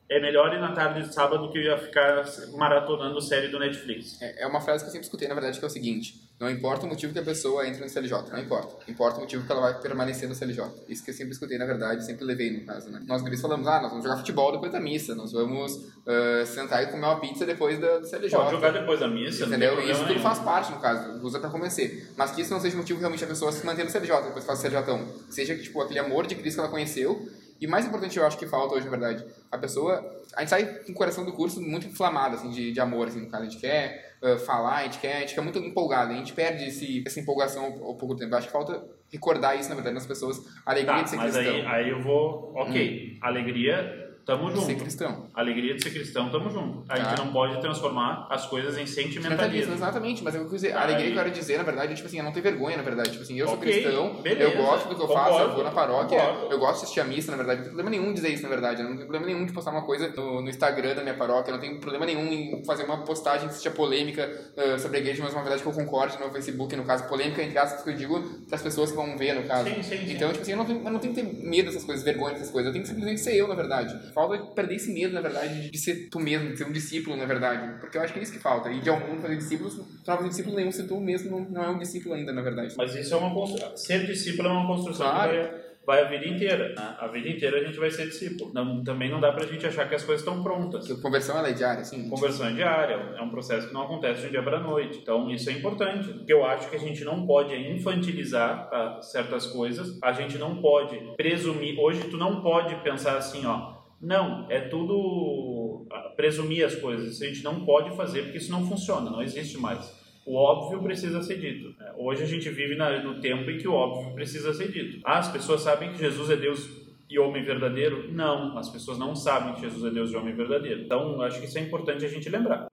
É 0.09 0.21
melhor 0.21 0.55
ir 0.55 0.61
na 0.61 0.73
tarde 0.73 1.03
de 1.03 1.12
sábado 1.12 1.47
do 1.47 1.53
que 1.53 1.59
eu 1.59 1.62
ia 1.62 1.79
ficar 1.79 2.25
maratonando 2.57 3.21
série 3.21 3.49
do 3.49 3.59
Netflix. 3.59 4.21
É 4.23 4.37
é 4.38 4.47
uma 4.47 4.61
frase 4.61 4.85
que 4.85 4.88
eu 4.88 4.92
sempre 4.92 5.07
escutei, 5.07 5.29
na 5.29 5.35
verdade, 5.35 5.59
que 5.59 5.64
é 5.64 5.69
o 5.69 5.71
seguinte: 5.71 6.21
não 6.38 6.51
importa 6.51 6.87
o 6.87 6.88
motivo 6.88 7.12
que 7.12 7.19
a 7.19 7.23
pessoa 7.23 7.66
entra 7.66 7.83
no 7.83 7.88
CLJ, 7.88 8.31
não 8.31 8.38
importa. 8.38 8.77
Importa 8.90 9.19
o 9.19 9.21
motivo 9.21 9.45
que 9.45 9.53
ela 9.53 9.61
vai 9.61 9.81
permanecer 9.81 10.29
no 10.29 10.35
CLJ. 10.35 10.64
Isso 10.88 11.05
que 11.05 11.11
eu 11.11 11.14
sempre 11.14 11.33
escutei, 11.33 11.59
na 11.59 11.66
verdade, 11.66 12.05
sempre 12.05 12.25
levei 12.25 12.51
no 12.51 12.64
caso, 12.64 12.90
né? 12.90 13.03
Nós 13.07 13.23
guris 13.23 13.40
falamos, 13.40 13.66
ah, 13.66 13.81
nós 13.81 13.90
vamos 13.90 14.05
jogar 14.05 14.19
futebol 14.19 14.53
depois 14.53 14.71
da 14.71 14.81
missa, 14.81 15.14
nós 15.14 15.33
vamos 15.33 15.87
ah, 16.07 16.45
sentar 16.47 16.83
e 16.83 16.87
comer 16.87 17.07
uma 17.07 17.21
pizza 17.21 17.45
depois 17.45 17.79
da, 17.79 17.99
do 17.99 18.07
CLJ. 18.07 18.31
Pode 18.31 18.51
jogar 18.53 18.71
depois 18.71 19.01
da 19.01 19.09
missa, 19.09 19.47
Entendeu? 19.47 19.81
Isso 19.81 20.07
tudo 20.07 20.21
faz 20.21 20.38
parte, 20.38 20.71
no 20.71 20.81
caso, 20.81 21.21
usa 21.25 21.40
pra 21.40 21.51
convencer. 21.51 22.12
Mas 22.16 22.31
que 22.33 22.42
isso 22.42 22.53
não 22.53 22.61
seja 22.61 22.77
motivo 22.77 23.01
realmente 23.01 23.25
a 23.25 23.29
pessoa 23.29 23.51
se 23.51 23.64
manter 23.64 23.85
no 23.85 23.90
CLJ, 23.90 24.23
depois 24.23 24.45
que 24.45 24.47
faz 24.47 24.59
o 24.59 24.62
CLJ. 24.62 24.83
Que 25.29 25.35
seja, 25.35 25.57
tipo, 25.57 25.81
aquele 25.81 25.99
amor 25.99 26.27
de 26.27 26.35
Cristo 26.35 26.57
que 26.57 26.61
ela 26.61 26.71
conheceu. 26.71 27.29
E 27.61 27.66
mais 27.66 27.87
importante, 27.87 28.16
eu 28.19 28.27
acho 28.27 28.37
que 28.38 28.47
falta 28.47 28.75
hoje, 28.75 28.85
na 28.85 28.90
verdade, 28.90 29.25
a 29.51 29.57
pessoa... 29.59 30.05
A 30.37 30.40
gente 30.40 30.51
sai 30.51 30.64
com 30.85 30.92
o 30.92 30.95
coração 30.95 31.25
do 31.25 31.33
curso 31.33 31.61
muito 31.62 31.87
inflamado, 31.87 32.35
assim, 32.37 32.51
de, 32.51 32.73
de 32.73 32.81
amor, 32.81 33.09
assim, 33.09 33.21
no 33.21 33.29
caso. 33.31 33.45
A 33.45 33.49
gente 33.49 33.61
quer 33.61 34.16
ah, 34.23 34.37
falar, 34.38 34.77
a 34.77 34.83
gente 34.85 34.99
quer, 34.99 35.16
a 35.16 35.21
gente 35.21 35.35
quer 35.35 35.40
muito 35.40 35.59
empolgado. 35.59 36.12
A 36.12 36.16
gente 36.16 36.33
perde 36.35 36.64
esse, 36.66 37.03
essa 37.07 37.19
empolgação 37.21 37.64
ao, 37.64 37.73
ao 37.88 37.95
pouco 37.97 38.14
tempo. 38.16 38.35
Eu 38.35 38.38
acho 38.38 38.47
que 38.49 38.53
falta 38.53 38.85
recordar 39.11 39.59
isso, 39.59 39.69
na 39.69 39.75
verdade, 39.75 39.95
nas 39.95 40.07
pessoas. 40.07 40.38
A 40.66 40.73
alegria 40.73 40.97
Tá, 40.97 41.03
de 41.03 41.11
ser 41.11 41.16
mas 41.16 41.35
cristão. 41.35 41.55
aí, 41.55 41.66
aí 41.66 41.90
eu 41.90 42.03
vou. 42.03 42.53
Ok, 42.57 43.14
Hum. 43.14 43.19
alegria 43.23 44.06
Tamo 44.27 44.51
junto. 44.51 44.67
Ser 44.67 44.75
cristão. 44.75 45.29
Alegria 45.33 45.75
de 45.77 45.83
ser 45.85 45.91
cristão, 45.91 46.29
tamo 46.29 46.51
junto. 46.51 46.85
A 46.89 46.97
gente 46.97 47.15
Tá. 47.15 47.25
não 47.25 47.33
pode 47.33 47.61
transformar 47.61 48.27
as 48.29 48.45
coisas 48.47 48.75
em 48.77 48.81
Mentalismo, 48.81 49.12
sentimentalismo. 49.23 49.73
exatamente, 49.75 50.25
mas 50.25 50.35
é 50.35 50.41
uma 50.41 50.49
coisa, 50.49 50.67
a 50.67 50.71
Aí- 50.71 50.77
alegria 50.83 51.07
que 51.07 51.12
eu 51.12 51.23
quero 51.23 51.31
dizer, 51.31 51.57
na 51.59 51.62
verdade, 51.62 51.93
é 51.93 51.95
tipo 51.95 52.09
assim, 52.09 52.19
eu 52.19 52.25
não 52.25 52.33
tenho 52.33 52.43
vergonha, 52.43 52.77
na 52.77 52.83
verdade. 52.83 53.11
Tipo 53.11 53.23
assim, 53.23 53.39
eu 53.39 53.47
sou 53.47 53.57
Ok, 53.57 53.71
cristão, 53.73 54.15
beleza, 54.23 54.51
eu 54.51 54.57
gosto 54.65 54.89
do 54.89 54.97
que 54.97 55.03
eu 55.03 55.07
faço, 55.09 55.29
eu 55.31 55.33
concordo, 55.35 55.55
vou 55.55 55.65
na 55.65 55.71
paróquia, 55.71 56.19
concordo. 56.21 56.53
eu 56.53 56.59
gosto 56.59 56.75
de 56.79 56.83
assistir 56.83 57.01
a 57.01 57.05
missa, 57.05 57.31
na 57.31 57.37
verdade. 57.37 57.59
Não 57.61 57.65
tem 57.67 57.75
problema 57.77 57.91
nenhum 57.91 58.12
dizer 58.12 58.29
isso, 58.31 58.43
na 58.43 58.49
verdade. 58.49 58.83
Eu 58.83 58.89
não 58.89 58.97
tenho 58.97 59.07
problema 59.09 59.27
nenhum 59.33 59.47
de 59.47 59.53
postar 59.53 59.71
uma 59.71 59.83
coisa 59.87 60.09
no, 60.09 60.43
no 60.43 60.49
Instagram 60.51 60.97
da 60.97 61.03
minha 61.03 61.15
paróquia, 61.15 61.51
eu 61.53 61.55
não 61.55 61.61
tenho 61.61 61.79
problema 61.79 62.05
nenhum 62.05 62.27
em 62.27 62.65
fazer 62.65 62.83
uma 62.83 63.05
postagem 63.05 63.47
que 63.49 63.55
seja 63.55 63.71
polêmica 63.71 64.29
ah, 64.57 64.77
sobre 64.77 64.97
a 64.97 65.01
igreja, 65.03 65.23
mas 65.23 65.33
uma 65.35 65.43
verdade 65.43 65.62
que 65.62 65.69
eu 65.69 65.73
concorde 65.73 66.19
no 66.19 66.33
Facebook, 66.33 66.75
no 66.75 66.83
caso, 66.85 67.07
polêmica, 67.07 67.41
entre 67.45 67.57
aspas, 67.59 67.81
que 67.85 67.91
eu 67.91 67.95
digo 67.95 68.21
para 68.49 68.57
as 68.57 68.62
pessoas 68.62 68.91
que 68.91 68.97
vão 68.97 69.17
ver, 69.17 69.35
no 69.35 69.45
caso. 69.47 69.69
Sim, 69.71 69.83
sim, 69.85 69.99
sim. 69.99 70.12
Então, 70.15 70.31
tipo 70.31 70.43
assim, 70.43 70.51
eu 70.51 70.57
não, 70.59 70.65
tenho, 70.65 70.83
eu 70.85 70.91
não 70.91 70.99
tenho 70.99 71.15
que 71.15 71.23
ter 71.23 71.47
medo 71.47 71.67
dessas 71.67 71.85
coisas, 71.85 72.05
vergonha 72.05 72.33
dessas 72.35 72.51
coisas. 72.51 72.67
Eu 72.67 72.73
tenho 72.73 72.83
que 72.83 72.89
simplesmente 72.89 73.21
ser 73.21 73.37
eu, 73.37 73.47
na 73.47 73.55
verdade. 73.55 73.95
Falta 74.16 74.38
de 74.38 74.55
perder 74.55 74.76
esse 74.76 74.90
medo, 74.94 75.12
na 75.12 75.20
verdade, 75.20 75.70
de 75.70 75.76
ser 75.79 76.09
tu 76.09 76.18
mesmo, 76.18 76.48
de 76.48 76.57
ser 76.57 76.64
um 76.64 76.72
discípulo, 76.72 77.18
na 77.18 77.26
verdade. 77.26 77.79
Porque 77.79 77.98
eu 77.98 78.00
acho 78.00 78.14
que 78.14 78.18
é 78.18 78.22
isso 78.22 78.33
que 78.33 78.38
falta. 78.38 78.70
E 78.70 78.81
de 78.81 78.90
mundo 78.90 79.20
fazer 79.20 79.37
discípulos, 79.37 79.74
tu 79.76 80.11
não 80.11 80.26
discípulo 80.26 80.57
nenhum 80.57 80.72
se 80.72 80.88
tu 80.88 80.98
mesmo 80.98 81.31
não, 81.31 81.50
não 81.50 81.62
é 81.62 81.68
um 81.68 81.79
discípulo 81.79 82.14
ainda, 82.14 82.33
na 82.33 82.40
verdade. 82.40 82.74
Mas 82.79 82.94
isso 82.94 83.12
é 83.12 83.16
uma 83.18 83.35
construção. 83.35 83.76
Ser 83.76 84.07
discípulo 84.07 84.48
é 84.48 84.52
uma 84.52 84.66
construção 84.66 85.05
Claro. 85.07 85.33
que 85.33 85.37
vai, 85.85 86.02
vai 86.02 86.02
a 86.02 86.09
vida 86.09 86.26
inteira. 86.35 86.68
né? 86.70 86.96
A 86.98 87.07
vida 87.09 87.29
inteira 87.29 87.59
a 87.61 87.64
gente 87.64 87.79
vai 87.79 87.90
ser 87.90 88.07
discípulo. 88.07 88.55
Não, 88.55 88.83
também 88.83 89.11
não 89.11 89.20
dá 89.20 89.33
pra 89.33 89.44
gente 89.46 89.66
achar 89.66 89.87
que 89.87 89.94
as 89.94 90.02
coisas 90.02 90.26
estão 90.26 90.42
prontas. 90.42 90.88
Porque 90.88 91.02
conversão 91.02 91.44
é 91.44 91.52
diária, 91.52 91.83
assim. 91.83 92.09
Conversão 92.09 92.46
é 92.48 92.52
diária, 92.55 92.94
é 93.18 93.20
um 93.20 93.29
processo 93.29 93.68
que 93.68 93.74
não 93.74 93.83
acontece 93.83 94.22
de 94.22 94.29
um 94.29 94.31
dia 94.31 94.42
para 94.42 94.61
noite. 94.61 94.98
Então, 95.02 95.31
isso 95.31 95.50
é 95.50 95.52
importante. 95.52 96.09
Porque 96.09 96.33
eu 96.33 96.42
acho 96.42 96.70
que 96.70 96.76
a 96.76 96.81
gente 96.81 97.05
não 97.05 97.26
pode 97.26 97.55
infantilizar 97.55 98.70
tá, 98.70 99.02
certas 99.02 99.46
coisas, 99.46 99.98
a 100.02 100.12
gente 100.12 100.38
não 100.38 100.57
pode 100.62 100.98
presumir. 101.18 101.79
Hoje, 101.79 102.00
tu 102.05 102.16
não 102.16 102.40
pode 102.40 102.74
pensar 102.76 103.18
assim, 103.18 103.44
ó. 103.44 103.76
Não, 104.07 104.47
é 104.49 104.61
tudo 104.61 105.85
ah, 105.90 106.12
presumir 106.16 106.64
as 106.64 106.77
coisas. 106.77 107.14
Isso 107.14 107.25
a 107.25 107.27
gente 107.27 107.42
não 107.42 107.64
pode 107.64 107.90
fazer 107.97 108.23
porque 108.23 108.38
isso 108.38 108.53
não 108.53 108.64
funciona, 108.64 109.11
não 109.11 109.21
existe 109.21 109.59
mais. 109.59 109.92
O 110.25 110.37
óbvio 110.37 110.81
precisa 110.81 111.21
ser 111.25 111.40
dito. 111.40 111.77
né? 111.77 111.92
Hoje 111.97 112.23
a 112.23 112.27
gente 112.27 112.49
vive 112.51 112.77
no 112.77 113.21
tempo 113.21 113.51
em 113.51 113.59
que 113.59 113.66
o 113.66 113.73
óbvio 113.73 114.14
precisa 114.14 114.55
ser 114.55 114.71
dito. 114.71 115.01
Ah, 115.05 115.19
as 115.19 115.29
pessoas 115.33 115.62
sabem 115.62 115.90
que 115.90 115.99
Jesus 115.99 116.31
é 116.31 116.37
Deus 116.37 116.71
e 117.11 117.19
homem 117.19 117.42
verdadeiro? 117.42 118.12
Não, 118.12 118.57
as 118.57 118.69
pessoas 118.69 118.97
não 118.97 119.16
sabem 119.16 119.55
que 119.55 119.62
Jesus 119.62 119.85
é 119.85 119.90
Deus 119.90 120.12
e 120.12 120.16
homem 120.16 120.37
verdadeiro. 120.37 120.83
Então, 120.83 121.21
acho 121.23 121.40
que 121.40 121.47
isso 121.47 121.59
é 121.59 121.62
importante 121.62 122.05
a 122.05 122.09
gente 122.09 122.29
lembrar. 122.29 122.69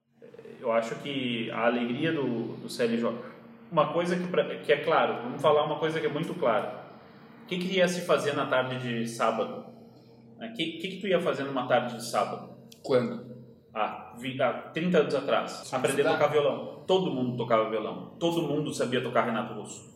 Eu 0.60 0.70
acho 0.70 0.94
que 1.02 1.50
a 1.50 1.66
alegria 1.66 2.12
do, 2.12 2.54
do 2.58 2.68
CLJ. 2.68 3.12
Uma 3.72 3.92
coisa 3.92 4.14
que, 4.14 4.56
que 4.64 4.72
é 4.72 4.76
claro, 4.76 5.24
vamos 5.24 5.42
falar 5.42 5.64
uma 5.64 5.80
coisa 5.80 5.98
que 5.98 6.06
é 6.06 6.10
muito 6.10 6.32
clara. 6.34 6.84
O 7.42 7.46
que, 7.46 7.58
que 7.58 7.76
ia 7.76 7.88
se 7.88 8.02
fazer 8.02 8.34
na 8.34 8.46
tarde 8.46 8.78
de 8.78 9.08
sábado? 9.08 9.63
O 10.38 10.52
que, 10.54 10.64
que, 10.78 10.88
que 10.88 11.00
tu 11.00 11.06
ia 11.08 11.20
fazer 11.20 11.44
numa 11.44 11.66
tarde 11.66 11.96
de 11.96 12.04
sábado? 12.04 12.50
Quando? 12.82 13.34
há, 13.74 14.14
vi- 14.20 14.40
há 14.40 14.52
30 14.52 14.98
anos 14.98 15.14
atrás, 15.14 15.50
Sim, 15.64 15.76
aprender 15.76 16.06
a 16.06 16.12
tocar 16.12 16.28
violão. 16.28 16.84
Todo 16.86 17.10
mundo 17.10 17.36
tocava 17.36 17.68
violão. 17.68 18.14
Todo 18.20 18.42
mundo 18.42 18.72
sabia 18.72 19.02
tocar 19.02 19.24
Renato 19.24 19.54
Russo. 19.54 19.92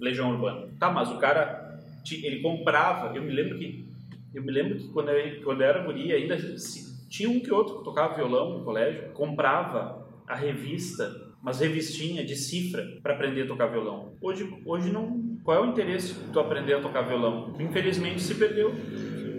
Legião 0.00 0.30
Urbana. 0.30 0.68
Tá, 0.78 0.90
mas 0.90 1.10
o 1.10 1.18
cara, 1.18 1.78
ele 2.10 2.40
comprava, 2.40 3.14
eu 3.14 3.22
me 3.22 3.30
lembro 3.32 3.58
que, 3.58 3.86
eu 4.34 4.42
me 4.42 4.50
lembro 4.50 4.78
que 4.78 4.88
quando 4.88 5.10
eu, 5.10 5.42
quando 5.44 5.60
eu 5.60 5.66
era 5.68 5.82
guri, 5.84 6.10
ainda 6.12 6.38
se- 6.58 7.08
tinha 7.08 7.28
um 7.28 7.38
que 7.40 7.52
outro 7.52 7.78
que 7.78 7.84
tocava 7.84 8.14
violão 8.14 8.58
no 8.58 8.64
colégio, 8.64 9.10
comprava 9.12 10.08
a 10.26 10.34
revista, 10.34 11.12
umas 11.42 11.60
revistinhas 11.60 12.26
de 12.26 12.34
cifra 12.34 12.82
para 13.02 13.12
aprender 13.14 13.42
a 13.42 13.46
tocar 13.46 13.66
violão. 13.66 14.14
Hoje, 14.22 14.48
hoje 14.64 14.90
não, 14.90 15.36
qual 15.44 15.58
é 15.58 15.60
o 15.60 15.70
interesse 15.70 16.14
de 16.14 16.30
tu 16.32 16.40
aprender 16.40 16.74
a 16.74 16.80
tocar 16.80 17.02
violão? 17.02 17.54
Infelizmente 17.60 18.22
se 18.22 18.34
perdeu. 18.36 18.72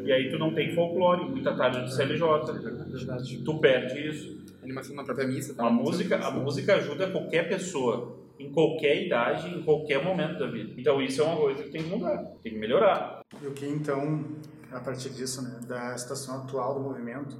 E 0.04 0.12
aí 0.12 0.30
tu 0.30 0.38
não 0.38 0.54
tem 0.54 0.74
folclore, 0.76 1.30
muita 1.30 1.56
tarde 1.56 1.82
do 1.82 1.90
CLJ, 1.90 3.44
tu 3.44 3.60
perde 3.60 4.08
isso. 4.08 4.44
Animação 4.62 4.96
na 4.96 5.04
própria 5.04 5.28
missa. 5.28 5.54
tá? 5.54 5.66
A 5.66 5.70
música, 5.70 6.18
a 6.18 6.32
música 6.32 6.76
ajuda 6.76 7.12
qualquer 7.12 7.50
pessoa, 7.50 8.18
em 8.40 8.52
qualquer 8.52 9.06
idade, 9.06 9.50
em 9.50 9.62
qualquer 9.64 10.04
momento 10.04 10.40
da 10.40 10.48
vida. 10.48 10.74
Então 10.78 11.02
isso 11.02 11.22
é 11.22 11.26
uma 11.26 11.38
coisa 11.38 11.64
que 11.64 11.70
tem 11.70 11.84
que 11.84 11.90
mudar, 11.90 12.18
tem 12.42 12.54
que 12.54 12.60
melhorar. 12.60 13.22
E 13.42 13.48
o 13.48 13.52
que 13.52 13.66
então, 13.66 14.26
a 14.72 14.80
partir 14.80 15.10
disso, 15.10 15.42
né, 15.42 15.60
da 15.68 15.98
situação 15.98 16.44
atual 16.44 16.76
do 16.76 16.80
movimento, 16.82 17.38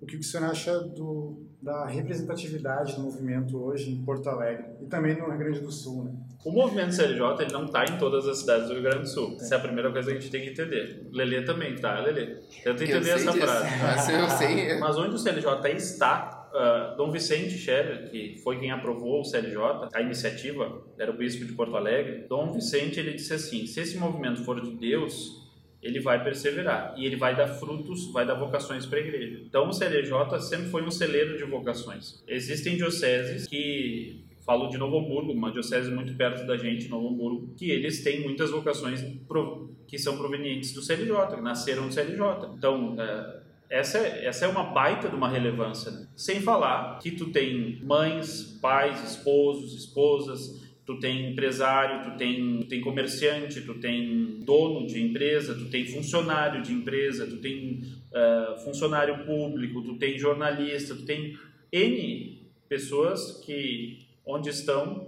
o 0.00 0.06
que 0.06 0.16
o 0.16 0.22
senhor 0.22 0.46
acha 0.46 0.78
do, 0.80 1.47
da 1.60 1.86
representatividade 1.86 2.94
do 2.94 3.02
movimento 3.02 3.60
hoje 3.60 3.90
em 3.90 4.04
Porto 4.04 4.28
Alegre 4.28 4.64
e 4.80 4.86
também 4.86 5.16
no 5.16 5.28
Rio 5.28 5.38
Grande 5.38 5.60
do 5.60 5.72
Sul, 5.72 6.04
né? 6.04 6.12
O 6.44 6.52
movimento 6.52 6.94
CLJ 6.94 7.42
ele 7.42 7.52
não 7.52 7.64
está 7.64 7.84
em 7.84 7.98
todas 7.98 8.26
as 8.28 8.38
cidades 8.38 8.68
do 8.68 8.74
Rio 8.74 8.82
Grande 8.82 9.00
do 9.00 9.08
Sul. 9.08 9.36
Essa 9.40 9.56
é 9.56 9.58
a 9.58 9.60
primeira 9.60 9.90
coisa 9.90 10.10
que 10.10 10.18
a 10.18 10.20
gente 10.20 10.30
tem 10.30 10.42
que 10.42 10.50
entender. 10.50 11.08
Lelê 11.12 11.42
também 11.42 11.74
tá, 11.74 11.98
Lelê. 11.98 12.36
Tenta 12.62 12.84
entender 12.84 13.10
essa 13.10 13.32
disso. 13.32 13.44
frase. 13.44 13.68
Mas 13.82 14.08
eu 14.08 14.28
sei. 14.30 14.78
Mas 14.78 14.96
onde 14.96 15.16
o 15.16 15.18
CLJ 15.18 15.72
está, 15.74 16.48
ah, 16.54 16.94
Dom 16.96 17.10
Vicente 17.10 17.58
Scherer, 17.58 18.08
que 18.08 18.40
foi 18.42 18.60
quem 18.60 18.70
aprovou 18.70 19.20
o 19.20 19.24
CLJ, 19.24 19.88
a 19.92 20.00
iniciativa, 20.00 20.80
era 20.96 21.10
o 21.10 21.16
bispo 21.16 21.44
de 21.44 21.52
Porto 21.54 21.76
Alegre, 21.76 22.26
Dom 22.28 22.52
Vicente 22.52 23.00
ele 23.00 23.14
disse 23.14 23.34
assim, 23.34 23.66
se 23.66 23.80
esse 23.80 23.98
movimento 23.98 24.44
for 24.44 24.60
de 24.60 24.76
Deus, 24.76 25.47
ele 25.82 26.00
vai 26.00 26.22
perseverar 26.22 26.94
e 26.96 27.06
ele 27.06 27.16
vai 27.16 27.36
dar 27.36 27.46
frutos, 27.46 28.10
vai 28.12 28.26
dar 28.26 28.34
vocações 28.34 28.84
para 28.84 28.98
a 28.98 29.00
igreja. 29.00 29.40
Então 29.46 29.68
o 29.68 29.72
CLJ 29.72 30.40
sempre 30.40 30.68
foi 30.68 30.82
um 30.82 30.90
celeiro 30.90 31.36
de 31.36 31.44
vocações. 31.44 32.22
Existem 32.26 32.76
dioceses 32.76 33.46
que 33.46 34.24
falo 34.44 34.68
de 34.68 34.78
Novo 34.78 34.98
Hamburgo, 34.98 35.32
uma 35.32 35.52
diocese 35.52 35.90
muito 35.90 36.14
perto 36.14 36.46
da 36.46 36.56
gente, 36.56 36.88
Novo 36.88 37.08
Hamburgo, 37.08 37.54
que 37.54 37.70
eles 37.70 38.02
têm 38.02 38.22
muitas 38.22 38.50
vocações 38.50 39.04
que 39.86 39.98
são 39.98 40.16
provenientes 40.16 40.72
do 40.72 40.82
CLJ, 40.82 41.36
que 41.36 41.40
nasceram 41.42 41.86
do 41.86 41.92
CLJ. 41.92 42.54
Então, 42.56 42.96
é, 42.98 43.40
essa 43.68 43.98
é, 43.98 44.24
essa 44.24 44.46
é 44.46 44.48
uma 44.48 44.64
baita 44.64 45.08
de 45.08 45.14
uma 45.14 45.28
relevância. 45.28 45.90
né? 45.90 46.08
Sem 46.16 46.40
falar 46.40 46.98
que 46.98 47.10
tu 47.10 47.26
tem 47.26 47.78
mães, 47.82 48.58
pais, 48.62 49.12
esposos, 49.12 49.74
esposas, 49.74 50.67
tu 50.88 50.98
tem 50.98 51.30
empresário, 51.32 52.10
tu 52.10 52.16
tem, 52.16 52.62
tem 52.62 52.80
comerciante, 52.80 53.60
tu 53.60 53.74
tem 53.74 54.38
dono 54.40 54.86
de 54.86 54.98
empresa, 55.02 55.54
tu 55.54 55.66
tem 55.66 55.84
funcionário 55.84 56.62
de 56.62 56.72
empresa, 56.72 57.26
tu 57.26 57.36
tem 57.36 57.82
eh, 58.10 58.56
funcionário 58.64 59.26
público, 59.26 59.82
tu 59.82 59.98
tem 59.98 60.18
jornalista, 60.18 60.94
tu 60.94 61.04
tem 61.04 61.36
N 61.70 62.48
pessoas 62.70 63.42
que 63.44 63.98
onde 64.24 64.48
estão 64.48 65.06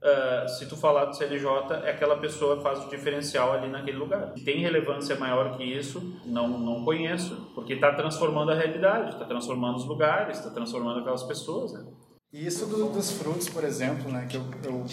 ah, 0.00 0.46
se 0.48 0.66
tu 0.66 0.76
falar 0.76 1.06
do 1.06 1.14
CLJ, 1.16 1.44
é 1.84 1.90
aquela 1.90 2.16
pessoa 2.16 2.62
faz 2.62 2.86
o 2.86 2.88
diferencial 2.88 3.52
ali 3.52 3.68
naquele 3.68 3.98
lugar. 3.98 4.32
Tem 4.44 4.60
relevância 4.60 5.14
maior 5.16 5.58
que 5.58 5.64
isso, 5.64 6.18
não, 6.24 6.48
não 6.58 6.84
conheço, 6.84 7.50
porque 7.54 7.74
está 7.74 7.92
transformando 7.92 8.50
a 8.52 8.54
realidade, 8.54 9.10
está 9.12 9.26
transformando 9.26 9.76
os 9.76 9.84
lugares, 9.84 10.38
está 10.38 10.50
transformando 10.50 11.00
aquelas 11.00 11.24
pessoas. 11.24 11.72
Né? 11.74 11.84
E 12.32 12.46
isso 12.46 12.66
do- 12.66 12.90
dos 12.92 13.10
frutos, 13.10 13.48
por 13.48 13.64
exemplo, 13.64 14.10
né, 14.12 14.26
que 14.30 14.36
eu, 14.36 14.44
eu 14.64 14.84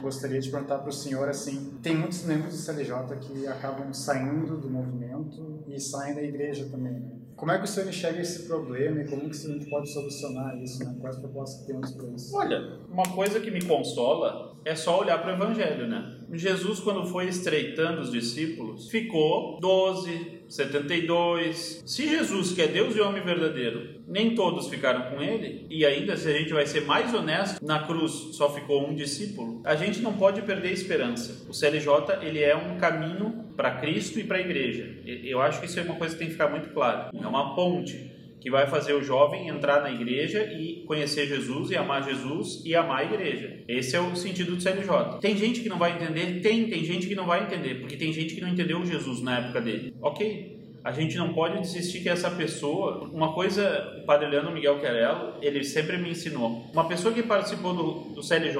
gostaria 0.00 0.40
de 0.40 0.50
perguntar 0.50 0.78
para 0.78 0.88
o 0.88 0.92
senhor, 0.92 1.28
assim, 1.28 1.78
tem 1.82 1.96
muitos 1.96 2.24
membros 2.24 2.54
do 2.54 2.60
CLJ 2.60 3.16
que 3.20 3.46
acabam 3.46 3.92
saindo 3.92 4.56
do 4.56 4.68
movimento 4.68 5.62
e 5.66 5.80
saem 5.80 6.14
da 6.14 6.22
igreja 6.22 6.68
também, 6.70 6.92
né? 6.92 7.12
Como 7.40 7.52
é 7.52 7.56
que 7.56 7.64
o 7.64 7.66
senhor 7.66 7.88
enxerga 7.88 8.20
esse 8.20 8.46
problema 8.46 9.00
e 9.00 9.08
como 9.08 9.22
que 9.22 9.34
a 9.34 9.50
gente 9.50 9.64
pode 9.70 9.90
solucionar 9.90 10.62
isso, 10.62 10.84
né? 10.84 10.94
Quais 11.00 11.16
propostas 11.16 11.66
temos 11.66 11.90
para 11.92 12.08
isso? 12.10 12.36
Olha, 12.36 12.78
uma 12.86 13.04
coisa 13.04 13.40
que 13.40 13.50
me 13.50 13.64
consola 13.64 14.54
é 14.62 14.74
só 14.74 15.00
olhar 15.00 15.16
para 15.22 15.32
o 15.32 15.36
Evangelho, 15.36 15.88
né? 15.88 16.18
Jesus, 16.34 16.80
quando 16.80 17.06
foi 17.06 17.28
estreitando 17.28 18.02
os 18.02 18.12
discípulos, 18.12 18.90
ficou 18.90 19.58
12, 19.58 20.42
72. 20.50 21.82
Se 21.86 22.06
Jesus, 22.06 22.52
que 22.52 22.60
é 22.60 22.68
Deus 22.68 22.94
e 22.94 23.00
homem 23.00 23.24
verdadeiro, 23.24 24.02
nem 24.06 24.34
todos 24.34 24.68
ficaram 24.68 25.10
com 25.10 25.22
ele, 25.22 25.66
e 25.70 25.86
ainda 25.86 26.18
se 26.18 26.28
a 26.28 26.32
gente 26.32 26.52
vai 26.52 26.66
ser 26.66 26.84
mais 26.84 27.14
honesto, 27.14 27.64
na 27.64 27.86
cruz 27.86 28.12
só 28.32 28.52
ficou 28.52 28.86
um 28.86 28.94
discípulo, 28.94 29.62
a 29.64 29.74
gente 29.74 30.00
não 30.00 30.12
pode 30.12 30.42
perder 30.42 30.68
a 30.68 30.72
esperança. 30.72 31.46
O 31.48 31.54
CLJ, 31.54 32.18
ele 32.20 32.42
é 32.42 32.54
um 32.54 32.76
caminho 32.76 33.46
para 33.60 33.72
Cristo 33.72 34.18
e 34.18 34.24
para 34.24 34.38
a 34.38 34.40
igreja. 34.40 34.88
Eu 35.04 35.38
acho 35.38 35.60
que 35.60 35.66
isso 35.66 35.78
é 35.78 35.82
uma 35.82 35.96
coisa 35.96 36.14
que 36.14 36.18
tem 36.20 36.28
que 36.28 36.32
ficar 36.32 36.48
muito 36.48 36.70
claro. 36.70 37.14
É 37.14 37.26
uma 37.26 37.54
ponte 37.54 38.10
que 38.40 38.50
vai 38.50 38.66
fazer 38.66 38.94
o 38.94 39.04
jovem 39.04 39.48
entrar 39.48 39.82
na 39.82 39.90
igreja 39.90 40.44
e 40.44 40.82
conhecer 40.86 41.26
Jesus 41.26 41.70
e 41.70 41.76
amar 41.76 42.02
Jesus 42.02 42.62
e 42.64 42.74
amar 42.74 43.00
a 43.00 43.04
igreja. 43.04 43.62
Esse 43.68 43.94
é 43.94 44.00
o 44.00 44.16
sentido 44.16 44.56
do 44.56 44.62
CLJ. 44.62 45.18
Tem 45.20 45.36
gente 45.36 45.60
que 45.60 45.68
não 45.68 45.76
vai 45.76 45.92
entender? 45.92 46.40
Tem, 46.40 46.70
tem 46.70 46.82
gente 46.82 47.06
que 47.06 47.14
não 47.14 47.26
vai 47.26 47.42
entender, 47.42 47.74
porque 47.80 47.98
tem 47.98 48.10
gente 48.14 48.34
que 48.34 48.40
não 48.40 48.48
entendeu 48.48 48.82
Jesus 48.86 49.20
na 49.20 49.40
época 49.40 49.60
dele. 49.60 49.92
Ok. 50.00 50.58
A 50.82 50.92
gente 50.92 51.18
não 51.18 51.34
pode 51.34 51.60
desistir 51.60 52.00
que 52.00 52.08
essa 52.08 52.30
pessoa, 52.30 53.10
uma 53.12 53.34
coisa, 53.34 54.00
o 54.02 54.06
padre 54.06 54.26
Leandro 54.28 54.54
Miguel 54.54 54.80
Querelo, 54.80 55.34
ele 55.42 55.62
sempre 55.62 55.98
me 55.98 56.08
ensinou. 56.08 56.64
Uma 56.72 56.88
pessoa 56.88 57.12
que 57.12 57.22
participou 57.22 57.74
do, 57.74 58.14
do 58.14 58.22
CLJ, 58.22 58.56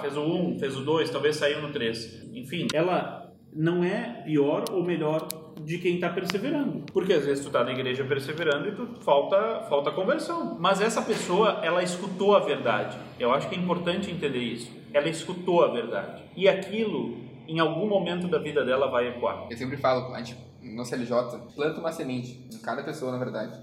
fez 0.00 0.16
o 0.16 0.22
1, 0.22 0.60
fez 0.60 0.76
o 0.76 0.84
2, 0.84 1.10
talvez 1.10 1.34
saiu 1.34 1.60
no 1.60 1.72
3. 1.72 2.28
Enfim, 2.32 2.68
ela 2.72 3.27
não 3.52 3.82
é 3.82 4.22
pior 4.24 4.64
ou 4.70 4.84
melhor 4.84 5.26
de 5.60 5.78
quem 5.78 5.96
está 5.96 6.08
perseverando. 6.08 6.84
Porque 6.92 7.12
às 7.12 7.24
vezes 7.24 7.44
tu 7.44 7.50
tá 7.50 7.64
na 7.64 7.72
igreja 7.72 8.04
perseverando 8.04 8.68
e 8.68 8.72
tu 8.72 8.86
falta 9.02 9.62
falta 9.68 9.90
conversão. 9.90 10.56
Mas 10.58 10.80
essa 10.80 11.02
pessoa, 11.02 11.60
ela 11.62 11.82
escutou 11.82 12.36
a 12.36 12.40
verdade. 12.40 12.96
Eu 13.18 13.32
acho 13.32 13.48
que 13.48 13.54
é 13.54 13.58
importante 13.58 14.10
entender 14.10 14.38
isso. 14.38 14.70
Ela 14.92 15.08
escutou 15.08 15.64
a 15.64 15.68
verdade. 15.68 16.22
E 16.36 16.48
aquilo 16.48 17.18
em 17.46 17.58
algum 17.58 17.88
momento 17.88 18.28
da 18.28 18.38
vida 18.38 18.64
dela 18.64 18.90
vai 18.90 19.08
ecoar. 19.08 19.46
Eu 19.50 19.56
sempre 19.56 19.76
falo, 19.76 20.14
a 20.14 20.18
gente 20.18 20.36
no 20.62 20.84
CLJ, 20.84 21.54
planta 21.54 21.80
uma 21.80 21.92
semente 21.92 22.46
em 22.52 22.58
cada 22.58 22.82
pessoa, 22.82 23.12
na 23.12 23.18
verdade. 23.18 23.58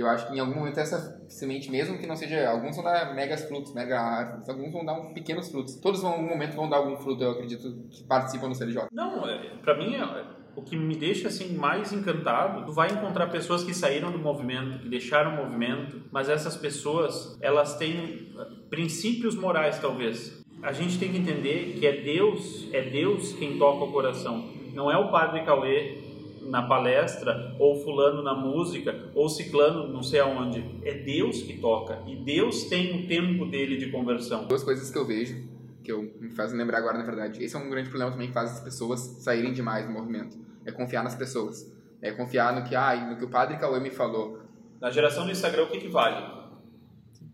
Eu 0.00 0.08
acho 0.08 0.26
que 0.26 0.34
em 0.34 0.40
algum 0.40 0.54
momento 0.54 0.78
essa 0.78 1.20
semente, 1.28 1.70
mesmo 1.70 1.98
que 1.98 2.06
não 2.06 2.16
seja. 2.16 2.48
Alguns 2.48 2.76
vão 2.76 2.84
dar 2.84 3.14
megas 3.14 3.44
frutos, 3.44 3.74
mega 3.74 4.00
árvores, 4.00 4.48
alguns 4.48 4.72
vão 4.72 4.84
dar 4.84 4.94
um 4.94 5.12
pequenos 5.12 5.50
frutos. 5.50 5.76
Todos 5.76 6.00
vão, 6.00 6.12
em 6.12 6.14
algum 6.14 6.28
momento 6.28 6.54
vão 6.54 6.68
dar 6.68 6.78
algum 6.78 6.96
fruto, 6.96 7.22
eu 7.22 7.32
acredito, 7.32 7.86
que 7.90 8.02
participam 8.04 8.48
no 8.48 8.54
CLJ. 8.54 8.88
Não, 8.92 9.28
é, 9.28 9.38
pra 9.62 9.76
mim, 9.76 9.94
é, 9.94 10.24
o 10.56 10.62
que 10.62 10.76
me 10.76 10.96
deixa 10.96 11.28
assim 11.28 11.54
mais 11.54 11.92
encantado, 11.92 12.64
tu 12.64 12.72
vai 12.72 12.90
encontrar 12.90 13.28
pessoas 13.28 13.62
que 13.62 13.74
saíram 13.74 14.10
do 14.10 14.18
movimento, 14.18 14.78
que 14.78 14.88
deixaram 14.88 15.34
o 15.34 15.44
movimento, 15.44 16.02
mas 16.10 16.28
essas 16.28 16.56
pessoas, 16.56 17.38
elas 17.40 17.76
têm 17.76 18.34
princípios 18.68 19.34
morais, 19.34 19.78
talvez. 19.78 20.42
A 20.62 20.72
gente 20.72 20.98
tem 20.98 21.10
que 21.10 21.18
entender 21.18 21.76
que 21.78 21.86
é 21.86 22.00
Deus, 22.02 22.68
é 22.72 22.82
Deus 22.82 23.32
quem 23.34 23.58
toca 23.58 23.84
o 23.84 23.92
coração. 23.92 24.50
Não 24.74 24.90
é 24.90 24.96
o 24.96 25.10
padre 25.10 25.42
Cauê 25.44 26.09
na 26.50 26.62
palestra, 26.62 27.54
ou 27.58 27.76
fulano 27.76 28.22
na 28.22 28.34
música, 28.34 29.10
ou 29.14 29.28
ciclano 29.28 29.88
não 29.88 30.02
sei 30.02 30.20
aonde. 30.20 30.64
É 30.84 30.94
Deus 30.94 31.42
que 31.42 31.58
toca. 31.58 32.02
E 32.06 32.16
Deus 32.16 32.64
tem 32.64 33.04
o 33.04 33.06
tempo 33.06 33.46
dele 33.46 33.76
de 33.76 33.90
conversão. 33.90 34.46
Duas 34.46 34.64
coisas 34.64 34.90
que 34.90 34.98
eu 34.98 35.06
vejo, 35.06 35.48
que 35.82 35.92
eu 35.92 36.02
me 36.20 36.30
fazem 36.30 36.58
lembrar 36.58 36.78
agora, 36.78 36.98
na 36.98 37.04
verdade. 37.04 37.42
Esse 37.42 37.56
é 37.56 37.58
um 37.58 37.70
grande 37.70 37.88
problema 37.88 38.12
também 38.12 38.28
que 38.28 38.34
faz 38.34 38.50
as 38.52 38.60
pessoas 38.60 39.00
saírem 39.00 39.52
demais 39.52 39.86
do 39.86 39.92
movimento. 39.92 40.36
É 40.66 40.72
confiar 40.72 41.02
nas 41.02 41.14
pessoas. 41.14 41.72
É 42.02 42.10
confiar 42.10 42.54
no 42.54 42.68
que, 42.68 42.74
ah, 42.74 43.08
no 43.08 43.16
que 43.16 43.24
o 43.24 43.28
padre 43.28 43.56
Cauê 43.58 43.80
me 43.80 43.90
falou. 43.90 44.40
Na 44.80 44.90
geração 44.90 45.24
do 45.24 45.30
Instagram, 45.30 45.64
o 45.64 45.68
que, 45.68 45.78
que 45.78 45.88
vale? 45.88 46.40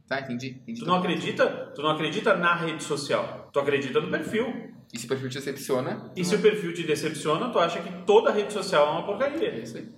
Tá, 0.06 0.20
entendi. 0.20 0.60
entendi. 0.62 0.80
Tu 0.80 0.86
não 0.86 0.96
acredita? 0.96 1.46
Tu 1.74 1.82
não 1.82 1.90
acredita 1.90 2.36
na 2.36 2.54
rede 2.54 2.82
social. 2.82 3.48
Tu 3.52 3.58
acredita 3.58 4.00
no 4.00 4.08
perfil. 4.08 4.75
E 4.92 4.98
se 4.98 5.06
o 5.06 5.08
perfil 5.08 5.28
te 5.28 5.34
decepciona? 5.34 6.12
E 6.16 6.24
se 6.24 6.34
o 6.34 6.40
perfil 6.40 6.72
te 6.72 6.82
decepciona, 6.82 7.50
tu 7.50 7.58
acha 7.58 7.82
que 7.82 8.04
toda 8.04 8.32
rede 8.32 8.52
social 8.52 8.86
é 8.86 8.90
uma 8.90 9.06
porcaria. 9.06 9.48
É 9.48 9.58
isso 9.60 9.76
aí. 9.76 9.88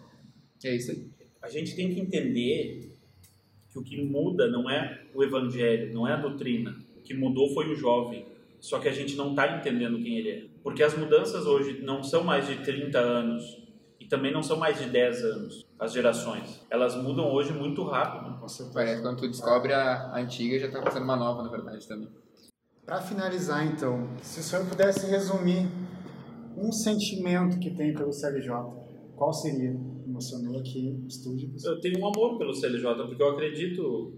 É 0.65 0.77
isso 0.77 0.91
aí. 0.91 1.07
A 1.43 1.49
gente 1.49 1.77
tem 1.77 1.93
que 1.93 2.01
entender 2.01 2.97
que 3.71 3.79
o 3.79 3.83
que 3.83 4.03
muda 4.03 4.51
não 4.51 4.69
é 4.69 5.03
o 5.15 5.23
evangelho, 5.23 5.93
não 5.93 6.07
é 6.07 6.15
a 6.15 6.17
doutrina. 6.17 6.77
O 6.97 7.03
que 7.03 7.15
mudou 7.15 7.53
foi 7.55 7.71
o 7.71 7.77
jovem. 7.77 8.27
Só 8.61 8.81
que 8.81 8.89
a 8.89 8.93
gente 8.93 9.15
não 9.15 9.31
está 9.31 9.57
entendendo 9.57 10.03
quem 10.03 10.19
ele 10.19 10.31
é. 10.31 10.45
Porque 10.63 10.83
as 10.83 10.97
mudanças 10.97 11.47
hoje 11.47 11.81
não 11.83 12.03
são 12.03 12.25
mais 12.25 12.47
de 12.47 12.57
30 12.57 12.99
anos 12.99 13.63
e 14.01 14.07
também 14.07 14.33
não 14.33 14.43
são 14.43 14.57
mais 14.57 14.79
de 14.79 14.87
10 14.87 15.25
anos, 15.25 15.67
as 15.79 15.93
gerações. 15.93 16.67
Elas 16.69 16.97
mudam 16.97 17.33
hoje 17.33 17.53
muito 17.53 17.85
rápido. 17.85 18.39
Parece 18.73 18.97
que 18.97 19.03
quando 19.03 19.19
tu 19.19 19.29
descobre 19.29 19.73
a, 19.73 20.11
a 20.13 20.19
antiga 20.19 20.59
já 20.59 20.67
está 20.67 20.83
passando 20.83 21.05
uma 21.05 21.17
nova, 21.17 21.43
na 21.43 21.51
verdade, 21.51 21.87
também. 21.87 22.09
Para 22.89 23.03
finalizar, 23.03 23.67
então, 23.67 24.09
se 24.23 24.41
o 24.41 24.43
senhor 24.43 24.65
pudesse 24.65 25.11
resumir 25.11 25.69
um 26.57 26.73
sentimento 26.73 27.59
que 27.59 27.69
tem 27.69 27.93
pelo 27.93 28.11
CLJ, 28.11 28.49
qual 29.15 29.31
seria? 29.31 29.79
Emocionou 30.07 30.59
aqui 30.59 30.99
estúdio. 31.07 31.53
Eu 31.63 31.79
tenho 31.81 32.01
um 32.01 32.07
amor 32.07 32.39
pelo 32.39 32.55
CLJ, 32.55 32.95
porque 33.07 33.23
eu 33.23 33.29
acredito, 33.29 34.15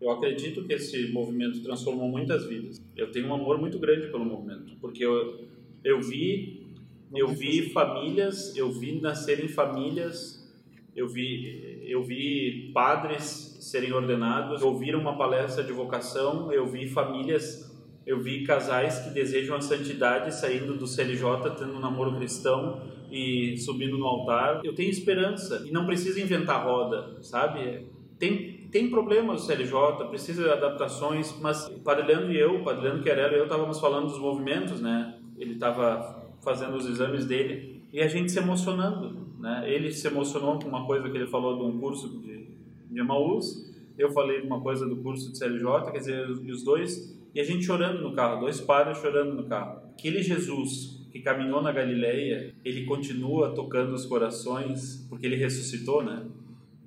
eu 0.00 0.08
acredito 0.08 0.64
que 0.64 0.74
esse 0.74 1.10
movimento 1.10 1.60
transformou 1.64 2.08
muitas 2.08 2.46
vidas. 2.46 2.80
Eu 2.94 3.10
tenho 3.10 3.26
um 3.26 3.34
amor 3.34 3.58
muito 3.58 3.76
grande 3.80 4.06
pelo 4.06 4.24
movimento, 4.24 4.76
porque 4.80 5.04
eu, 5.04 5.40
eu 5.82 6.00
vi, 6.00 6.64
eu 7.12 7.26
vi 7.26 7.70
famílias, 7.72 8.56
eu 8.56 8.70
vi 8.70 9.00
nascerem 9.00 9.48
famílias, 9.48 10.48
eu 10.94 11.08
vi, 11.08 11.82
eu 11.84 12.04
vi 12.04 12.70
padres 12.72 13.58
serem 13.60 13.92
ordenados, 13.92 14.62
ouviram 14.62 15.00
uma 15.00 15.18
palestra 15.18 15.64
de 15.64 15.72
vocação, 15.72 16.52
eu 16.52 16.68
vi 16.68 16.86
famílias 16.86 17.65
eu 18.06 18.20
vi 18.20 18.44
casais 18.44 19.00
que 19.00 19.10
desejam 19.10 19.56
a 19.56 19.60
santidade 19.60 20.32
saindo 20.32 20.74
do 20.74 20.86
CLJ, 20.86 21.50
tendo 21.58 21.74
um 21.74 21.80
namoro 21.80 22.16
cristão 22.16 22.80
e 23.10 23.56
subindo 23.58 23.98
no 23.98 24.06
altar. 24.06 24.60
Eu 24.64 24.74
tenho 24.74 24.88
esperança 24.88 25.64
e 25.66 25.72
não 25.72 25.84
precisa 25.84 26.20
inventar 26.20 26.64
roda, 26.64 27.20
sabe? 27.20 27.88
Tem, 28.16 28.68
tem 28.70 28.88
problemas 28.88 29.42
o 29.42 29.46
CLJ, 29.46 30.08
precisa 30.08 30.44
de 30.44 30.50
adaptações, 30.50 31.36
mas 31.40 31.66
o 31.66 31.80
Padre 31.80 32.06
Leandro 32.06 32.32
e 32.32 32.38
eu, 32.38 32.60
o 32.60 32.64
Padre 32.64 32.84
Leandro 32.84 33.02
Querelo 33.02 33.34
e 33.34 33.38
eu 33.38 33.44
estávamos 33.44 33.80
falando 33.80 34.06
dos 34.06 34.20
movimentos, 34.20 34.80
né? 34.80 35.18
Ele 35.36 35.54
estava 35.54 36.30
fazendo 36.42 36.76
os 36.76 36.86
exames 36.86 37.26
dele 37.26 37.82
e 37.92 38.00
a 38.00 38.06
gente 38.06 38.30
se 38.30 38.38
emocionando, 38.38 39.34
né? 39.40 39.64
Ele 39.68 39.90
se 39.90 40.06
emocionou 40.06 40.60
com 40.60 40.68
uma 40.68 40.86
coisa 40.86 41.10
que 41.10 41.16
ele 41.16 41.26
falou 41.26 41.56
de 41.56 41.62
um 41.64 41.80
curso 41.80 42.08
de, 42.20 42.46
de 42.88 43.00
Emaús, 43.00 43.74
eu 43.98 44.10
falei 44.12 44.40
uma 44.40 44.60
coisa 44.60 44.86
do 44.86 44.96
curso 44.96 45.32
de 45.32 45.38
CLJ, 45.38 45.90
quer 45.90 45.98
dizer, 45.98 46.30
os 46.30 46.62
dois 46.62 47.16
e 47.36 47.40
a 47.40 47.44
gente 47.44 47.66
chorando 47.66 48.00
no 48.00 48.14
carro, 48.14 48.40
dois 48.40 48.62
padres 48.62 48.96
chorando 48.96 49.34
no 49.34 49.44
carro. 49.44 49.82
Aquele 49.92 50.22
Jesus 50.22 51.06
que 51.12 51.20
caminhou 51.20 51.60
na 51.60 51.70
Galileia, 51.70 52.54
ele 52.64 52.86
continua 52.86 53.54
tocando 53.54 53.92
os 53.92 54.06
corações, 54.06 55.06
porque 55.10 55.26
ele 55.26 55.36
ressuscitou, 55.36 56.02
né? 56.02 56.24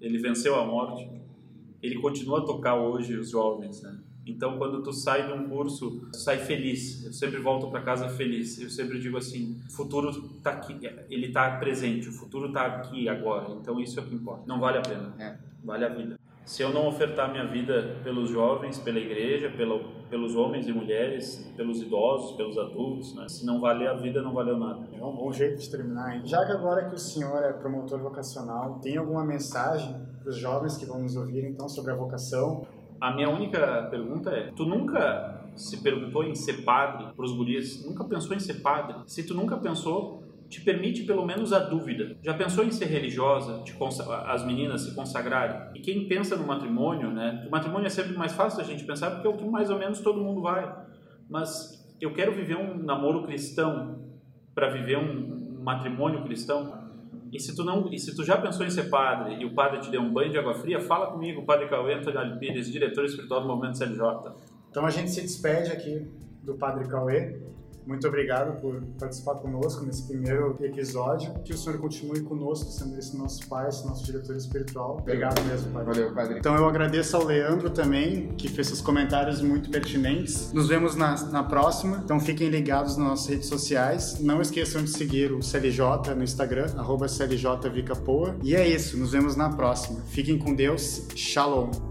Ele 0.02 0.18
venceu 0.18 0.56
a 0.56 0.66
morte. 0.66 1.08
Ele 1.84 2.00
continua 2.00 2.40
a 2.40 2.42
tocar 2.42 2.76
hoje 2.76 3.16
os 3.16 3.30
jovens, 3.30 3.84
né? 3.84 4.00
Então, 4.26 4.58
quando 4.58 4.82
tu 4.82 4.92
sai 4.92 5.28
de 5.28 5.34
um 5.34 5.48
curso, 5.48 6.08
tu 6.12 6.18
sai 6.18 6.40
feliz. 6.40 7.06
Eu 7.06 7.14
sempre 7.14 7.40
volto 7.40 7.70
para 7.70 7.82
casa 7.82 8.10
feliz. 8.10 8.60
Eu 8.60 8.72
sempre 8.72 9.00
digo 9.00 9.18
assim: 9.18 9.56
o 9.68 9.72
futuro 9.72 10.10
está 10.10 10.50
aqui, 10.54 10.80
ele 11.12 11.28
está 11.28 11.58
presente, 11.58 12.10
o 12.10 12.12
futuro 12.12 12.48
está 12.48 12.66
aqui 12.66 13.08
agora. 13.08 13.54
Então, 13.54 13.80
isso 13.80 14.00
é 14.00 14.04
o 14.04 14.06
que 14.08 14.16
importa. 14.16 14.46
Não 14.48 14.60
vale 14.60 14.80
a 14.80 14.82
pena. 14.82 15.14
É. 15.20 15.38
Vale 15.64 15.86
a 15.86 15.90
vida 15.90 16.20
se 16.50 16.64
eu 16.64 16.74
não 16.74 16.88
ofertar 16.88 17.32
minha 17.32 17.46
vida 17.46 17.98
pelos 18.04 18.32
jovens, 18.32 18.80
pela 18.80 18.98
igreja, 18.98 19.52
pelo, 19.56 19.82
pelos 20.10 20.36
homens 20.36 20.68
e 20.68 20.74
mulheres, 20.74 21.48
pelos 21.56 21.80
idosos, 21.80 22.36
pelos 22.36 22.58
adultos, 22.58 23.14
né? 23.16 23.30
se 23.30 23.46
não 23.46 23.62
valer 23.62 23.88
a 23.88 23.94
vida, 23.94 24.20
não 24.24 24.34
valeu 24.34 24.58
nada. 24.58 24.88
É 24.92 25.06
um 25.06 25.16
bom 25.16 25.32
jeito 25.32 25.60
de 25.60 25.70
terminar, 25.70 26.16
hein? 26.16 26.22
Já 26.26 26.44
que 26.48 26.52
agora 26.52 26.90
que 26.90 26.96
o 26.96 26.98
senhor 26.98 27.44
é 27.44 27.54
promotor 27.54 28.00
vocacional, 28.00 28.80
tem 28.80 28.98
alguma 28.98 29.24
mensagem 29.24 29.96
para 30.24 30.32
os 30.32 30.38
jovens 30.38 30.76
que 30.76 30.88
vão 30.88 31.04
nos 31.04 31.16
ouvir, 31.16 31.46
então, 31.46 31.70
sobre 31.70 31.92
a 31.92 31.96
vocação? 31.96 32.66
A 33.00 33.14
minha 33.14 33.30
única 33.30 33.88
pergunta 33.92 34.32
é, 34.32 34.52
tu 34.52 34.66
nunca 34.66 35.52
se 35.56 35.84
perguntou 35.84 36.24
em 36.24 36.34
ser 36.34 36.64
padre 36.64 37.14
para 37.16 37.26
os 37.26 37.32
guris? 37.32 37.86
Nunca 37.86 38.04
pensou 38.06 38.36
em 38.36 38.40
ser 38.40 38.56
padre? 38.56 38.96
Se 39.06 39.22
tu 39.22 39.36
nunca 39.36 39.56
pensou, 39.56 40.24
te 40.50 40.62
permite 40.62 41.04
pelo 41.04 41.26
menos 41.26 41.54
a 41.54 41.60
dúvida. 41.60 42.18
Já 42.24 42.34
pensou 42.34 42.66
em 42.66 42.72
ser 42.72 42.86
religiosa, 42.86 43.64
as 44.26 44.44
meninas 44.44 44.82
se 44.82 44.96
consagrarem? 44.96 45.72
E 45.76 45.80
quem 45.80 46.08
pensa 46.08 46.36
no 46.36 46.46
matrimônio, 46.46 47.12
né? 47.12 47.46
O 47.48 47.52
matrimônio 47.52 47.86
é 47.86 47.90
sempre 47.90 48.18
mais 48.18 48.34
fácil 48.34 48.60
a 48.62 48.64
gente 48.64 48.84
pensar 48.84 49.12
porque 49.12 49.28
é 49.28 49.30
o 49.30 49.38
que 49.38 49.46
mais 49.46 49.70
ou 49.70 49.78
menos 49.78 50.00
todo 50.00 50.20
mundo 50.20 50.42
vai. 50.42 50.76
Mas 51.30 51.88
eu 52.02 52.12
quero 52.14 52.34
viver 52.34 52.58
um 52.58 52.82
namoro 52.84 53.24
cristão 53.24 54.00
para 54.56 54.70
viver 54.70 54.98
um, 54.98 55.40
matrimônio 55.62 56.24
cristão. 56.24 56.90
E 57.32 57.40
se 57.40 57.56
tu 57.56 57.64
não, 57.64 57.88
e 57.94 58.00
se 58.00 58.16
tu 58.16 58.24
já 58.24 58.38
pensou 58.38 58.66
em 58.66 58.70
ser 58.72 58.90
padre 58.90 59.36
e 59.36 59.46
o 59.46 59.54
padre 59.54 59.80
te 59.82 59.92
deu 59.92 60.02
um 60.02 60.12
banho 60.12 60.32
de 60.32 60.38
água 60.38 60.56
fria, 60.56 60.80
fala 60.80 61.12
comigo, 61.12 61.46
Padre 61.46 61.68
Cauê 61.68 61.94
Antônio 61.94 62.40
Pires, 62.40 62.72
diretor 62.72 63.06
espiritual 63.06 63.42
do 63.42 63.48
Movimento 63.48 63.78
CLJ. 63.78 64.02
Então 64.72 64.86
a 64.86 64.90
gente 64.90 65.12
se 65.12 65.22
despede 65.22 65.72
aqui 65.72 66.08
do 66.44 66.56
Padre 66.56 66.88
Cauê 66.88 67.40
muito 67.90 68.08
obrigado 68.08 68.62
por 68.62 68.84
participar 69.00 69.34
conosco 69.36 69.84
nesse 69.84 70.04
primeiro 70.04 70.56
episódio. 70.62 71.34
Que 71.44 71.54
o 71.54 71.58
senhor 71.58 71.80
continue 71.80 72.22
conosco, 72.22 72.70
sendo 72.72 72.96
esse 73.00 73.18
nosso 73.18 73.48
pai, 73.50 73.68
esse 73.68 73.84
nosso 73.86 74.06
diretor 74.06 74.36
espiritual. 74.36 75.00
Obrigado 75.02 75.44
mesmo, 75.46 75.72
padre. 75.72 75.94
Valeu, 75.94 76.14
padre. 76.14 76.38
Então 76.38 76.56
eu 76.56 76.68
agradeço 76.70 77.18
ao 77.18 77.26
Leandro 77.26 77.72
também, 77.72 78.28
que 78.38 78.48
fez 78.48 78.68
esses 78.68 78.80
comentários 78.80 79.42
muito 79.42 79.72
pertinentes. 79.72 80.54
Nos 80.54 80.68
vemos 80.68 80.96
na, 80.96 81.20
na 81.32 81.44
próxima. 81.44 82.00
Então 82.04 82.20
fiquem 82.20 82.50
ligados 82.50 82.96
nas 82.96 83.08
nossas 83.08 83.28
redes 83.28 83.48
sociais. 83.48 84.20
Não 84.20 84.40
esqueçam 84.40 84.84
de 84.84 84.92
seguir 84.92 85.32
o 85.32 85.42
CLJ 85.42 86.14
no 86.16 86.24
Instagram, 86.24 86.68
arroba 86.78 87.08
CLJVicapoa. 87.08 88.36
E 88.44 88.56
é 88.56 88.68
isso, 88.68 88.98
nos 88.98 89.14
vemos 89.14 89.36
na 89.36 89.50
próxima. 89.50 90.00
Fiquem 90.02 90.38
com 90.38 90.54
Deus. 90.54 91.08
Shalom. 91.16 91.89